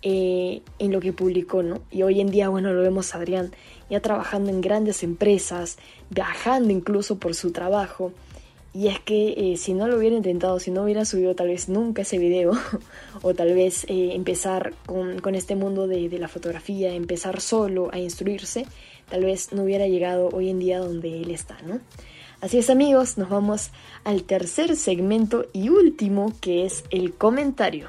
[0.00, 1.80] eh, en lo que publicó, ¿no?
[1.90, 3.50] Y hoy en día, bueno, lo vemos a Adrián
[3.90, 5.76] ya trabajando en grandes empresas,
[6.10, 8.12] viajando incluso por su trabajo.
[8.74, 11.68] Y es que eh, si no lo hubiera intentado, si no hubiera subido tal vez
[11.68, 12.52] nunca ese video,
[13.22, 17.98] o tal vez empezar con, con, este mundo de, de, la fotografía, empezar solo a
[17.98, 18.66] instruirse,
[19.08, 21.80] tal vez no hubiera llegado hoy en día donde él está, ¿no?
[22.40, 23.70] Así es amigos, nos vamos
[24.04, 27.88] al tercer segmento y último que es el comentario.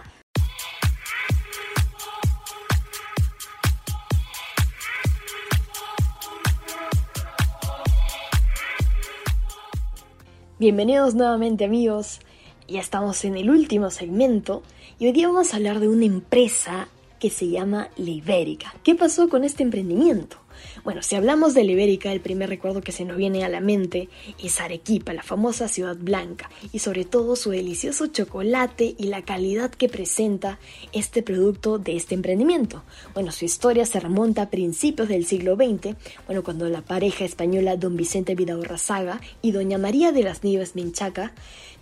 [10.60, 12.20] Bienvenidos nuevamente amigos,
[12.68, 14.62] ya estamos en el último segmento
[14.99, 18.76] y hoy día vamos a hablar de una empresa que se llama Libérica.
[18.84, 20.36] ¿Qué pasó con este emprendimiento?
[20.84, 24.10] Bueno, si hablamos de Ibérica, el primer recuerdo que se nos viene a la mente
[24.43, 29.72] es Arequipa, la famosa ciudad blanca, y sobre todo su delicioso chocolate y la calidad
[29.72, 30.60] que presenta
[30.93, 32.84] este producto de este emprendimiento.
[33.14, 35.95] Bueno, su historia se remonta a principios del siglo XX,
[36.26, 41.34] bueno, cuando la pareja española don Vicente Vidaurrazaga y doña María de las Nieves Minchaca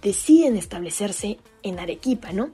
[0.01, 2.51] deciden establecerse en Arequipa, ¿no?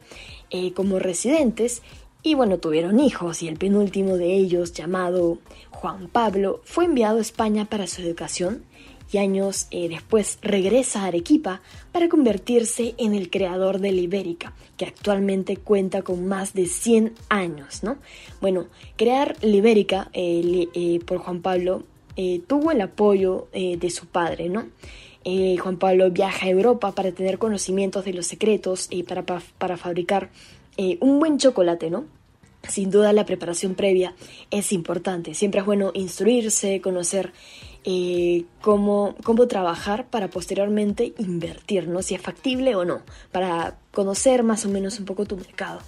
[0.50, 1.82] Eh, como residentes
[2.24, 5.40] y bueno, tuvieron hijos y el penúltimo de ellos, llamado
[5.72, 8.64] Juan Pablo, fue enviado a España para su educación
[9.12, 11.62] y años eh, después regresa a Arequipa
[11.92, 17.14] para convertirse en el creador de la Ibérica, que actualmente cuenta con más de 100
[17.28, 17.98] años, ¿no?
[18.40, 21.84] Bueno, crear la Ibérica eh, eh, por Juan Pablo
[22.46, 24.68] tuvo el apoyo de su padre, ¿no?
[25.26, 30.30] Juan Pablo viaja a Europa para tener conocimientos de los secretos y para, para fabricar
[30.78, 32.06] eh, un buen chocolate, ¿no?
[32.68, 34.16] Sin duda la preparación previa
[34.50, 35.34] es importante.
[35.34, 37.34] Siempre es bueno instruirse, conocer
[37.84, 42.02] eh, cómo, cómo trabajar para posteriormente invertir, ¿no?
[42.02, 43.02] Si es factible o no,
[43.34, 45.82] para conocer más o menos un poco tu mercado.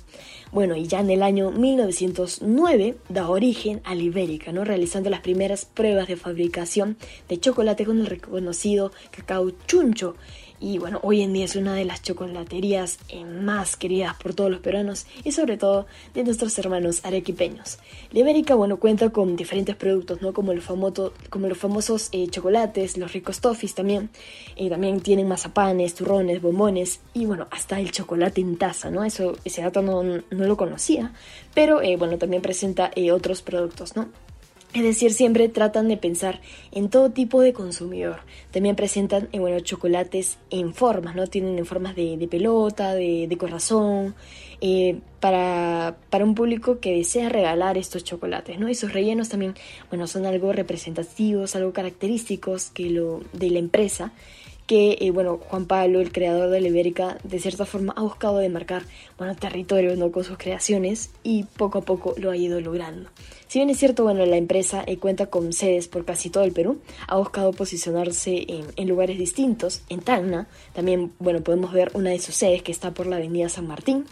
[0.52, 4.64] Bueno, y ya en el año 1909 da origen a la Ibérica, ¿no?
[4.64, 10.16] realizando las primeras pruebas de fabricación de chocolate con el reconocido cacao chuncho,
[10.60, 14.50] y bueno, hoy en día es una de las chocolaterías eh, más queridas por todos
[14.50, 17.78] los peruanos y sobre todo de nuestros hermanos arequipeños.
[18.12, 20.34] La Ibérica, bueno, cuenta con diferentes productos, ¿no?
[20.34, 24.10] Como, los famosos eh, chocolates, los ricos toffees también.
[24.56, 29.04] Eh, también tienen mazapanes, turrones, bombones y bueno, hasta el chocolate en taza, ¿no?
[29.04, 31.14] Eso, ese dato no, no lo conocía,
[31.54, 34.10] pero bueno, también presenta otros productos, ¿no?
[34.76, 36.42] Es decir, siempre tratan de pensar
[36.74, 38.20] en todo tipo de consumidor.
[38.52, 41.28] También presentan eh, bueno, chocolates en formas, ¿no?
[41.28, 44.16] Tienen en formas de, pelota, de, corazón,
[44.60, 48.68] eh, para, para, un público que desea regalar estos chocolates, ¿no?
[48.68, 49.56] Y sus rellenos también,
[49.90, 54.12] bueno, son algo representativos, algo característicos de la empresa
[54.68, 58.40] que, eh, bueno, Juan Pablo, el creador de la Ibérica, de cierta forma ha buscado
[58.40, 58.84] demarcar,
[59.18, 60.12] bueno, territorio, ¿no?
[60.12, 63.10] Con sus creaciones y poco a poco lo ha ido logrando.
[63.48, 66.52] Si bien es cierto, bueno, la empresa eh, cuenta con sedes por casi todo el
[66.52, 69.84] Perú, ha buscado posicionarse en, en, lugares distintos.
[69.90, 73.48] En Tacna, también, bueno, podemos ver una de sus sedes que está por la avenida
[73.50, 74.06] San Martín,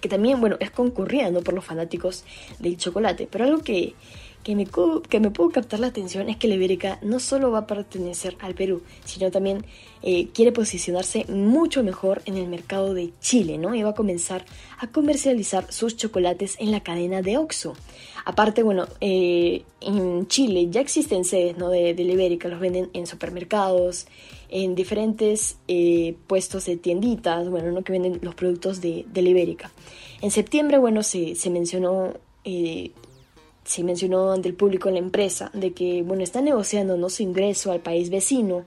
[0.00, 1.42] que también, bueno, es concurrida, ¿no?
[1.42, 2.24] Por los fanáticos
[2.58, 3.28] del chocolate.
[3.30, 3.94] Pero algo que,
[4.48, 4.66] que me,
[5.10, 8.34] que me pudo captar la atención es que la Ibérica no solo va a pertenecer
[8.40, 9.66] al Perú, sino también
[10.00, 13.74] eh, quiere posicionarse mucho mejor en el mercado de Chile, ¿no?
[13.74, 14.46] Y va a comenzar
[14.78, 17.74] a comercializar sus chocolates en la cadena de Oxxo.
[18.24, 21.68] Aparte, bueno, eh, en Chile ya existen sedes, ¿no?
[21.68, 24.06] De, de la Ibérica, los venden en supermercados,
[24.48, 27.82] en diferentes eh, puestos de tienditas, bueno, ¿no?
[27.82, 29.70] Que venden los productos de, de la Ibérica.
[30.22, 32.14] En septiembre, bueno, se, mencionó
[33.68, 37.10] se mencionó ante el público en la empresa de que, bueno, está negociando ¿no?
[37.10, 38.64] su ingreso al país vecino.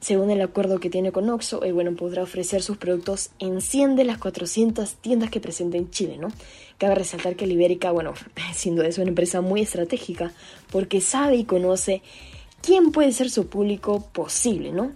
[0.00, 3.94] Según el acuerdo que tiene con Oxxo, eh, bueno, podrá ofrecer sus productos en 100
[3.94, 6.32] de las 400 tiendas que presenta en Chile, ¿no?
[6.78, 8.14] Cabe resaltar que Libérica, bueno,
[8.54, 10.32] sin duda una empresa muy estratégica
[10.72, 12.02] porque sabe y conoce
[12.60, 14.90] quién puede ser su público posible, ¿no?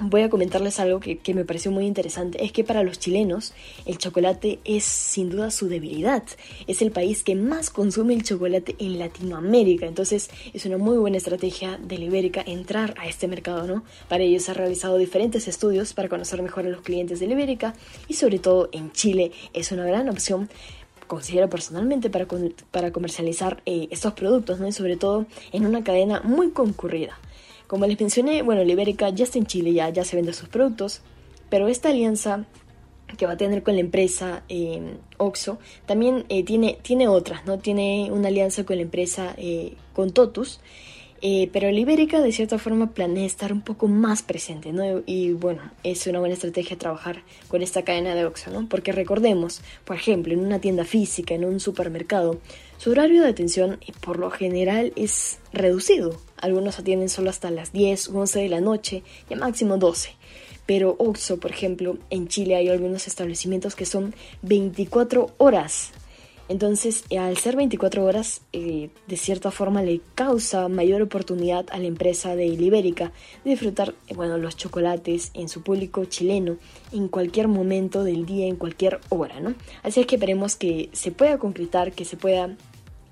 [0.00, 2.44] Voy a comentarles algo que, me pareció muy interesante.
[2.44, 6.22] Es que para los chilenos el chocolate es sin duda su debilidad.
[6.66, 9.86] Es el país que más consume el chocolate en Latinoamérica.
[9.86, 13.84] Entonces es una muy buena estrategia de Ibérica entrar a este mercado, ¿no?
[14.08, 17.74] Para ello se han realizado diferentes estudios para conocer mejor a los clientes de Ibérica
[18.08, 20.48] y sobre todo en Chile es una gran opción
[21.06, 22.26] considero personalmente para,
[22.70, 24.66] para comercializar eh, estos productos, ¿no?
[24.66, 27.16] Y sobre todo en una cadena muy concurrida.
[27.66, 30.48] Como les mencioné, bueno, la Ibérica ya está en Chile, ya, ya se venden sus
[30.48, 31.00] productos,
[31.50, 32.44] pero esta alianza
[33.16, 37.58] que va a tener con la empresa eh, Oxo también eh, tiene, tiene otras, ¿no?
[37.58, 40.60] Tiene una alianza con la empresa eh, con Totus,
[41.22, 45.02] eh, pero la Ibérica de cierta forma planea estar un poco más presente, ¿no?
[45.06, 48.68] Y bueno, es una buena estrategia trabajar con esta cadena de Oxo, ¿no?
[48.68, 52.40] Porque recordemos, por ejemplo, en una tienda física, en un supermercado,
[52.78, 56.20] su horario de atención por lo general es reducido.
[56.36, 60.10] Algunos atienden solo hasta las 10 o 11 de la noche y a máximo 12.
[60.66, 65.92] Pero Oxo, por ejemplo, en Chile hay algunos establecimientos que son 24 horas
[66.48, 71.86] entonces, al ser 24 horas, eh, de cierta forma le causa mayor oportunidad a la
[71.86, 73.12] empresa de Ibérica
[73.44, 76.56] de disfrutar eh, bueno, los chocolates en su público chileno
[76.92, 79.54] en cualquier momento del día, en cualquier hora, ¿no?
[79.82, 82.56] Así es que esperemos que se pueda concretar, que se pueda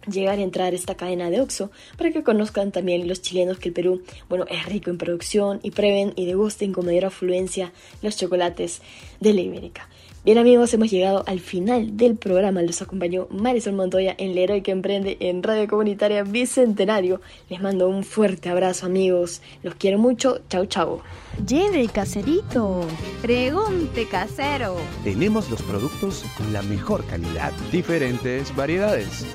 [0.07, 3.75] llegar a entrar esta cadena de Oxo para que conozcan también los chilenos que el
[3.75, 7.73] Perú, bueno, es rico en producción y prueben y degusten con mayor afluencia
[8.03, 8.83] los chocolates
[9.21, 9.89] de la Ibérica.
[10.25, 12.63] Bien amigos, hemos llegado al final del programa.
[12.63, 17.21] Los acompañó Marisol Montoya en Leroy que Emprende en Radio Comunitaria Bicentenario.
[17.51, 19.43] Les mando un fuerte abrazo amigos.
[19.63, 20.41] Los quiero mucho.
[20.49, 21.01] Chau chau.
[21.47, 22.87] Lleve caserito.
[23.21, 24.77] Pregunte casero.
[25.05, 27.53] Tenemos los productos con la mejor calidad.
[27.71, 29.27] Diferentes variedades.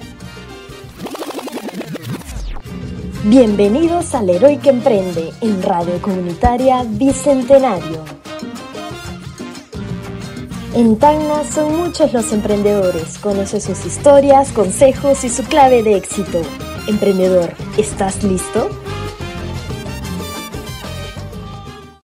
[3.26, 8.04] Bienvenidos al Leroy que Emprende en Radio Comunitaria Bicentenario.
[10.76, 13.18] En Tacna son muchos los emprendedores.
[13.18, 16.42] Conoce sus historias, consejos y su clave de éxito.
[16.88, 18.70] Emprendedor, ¿estás listo?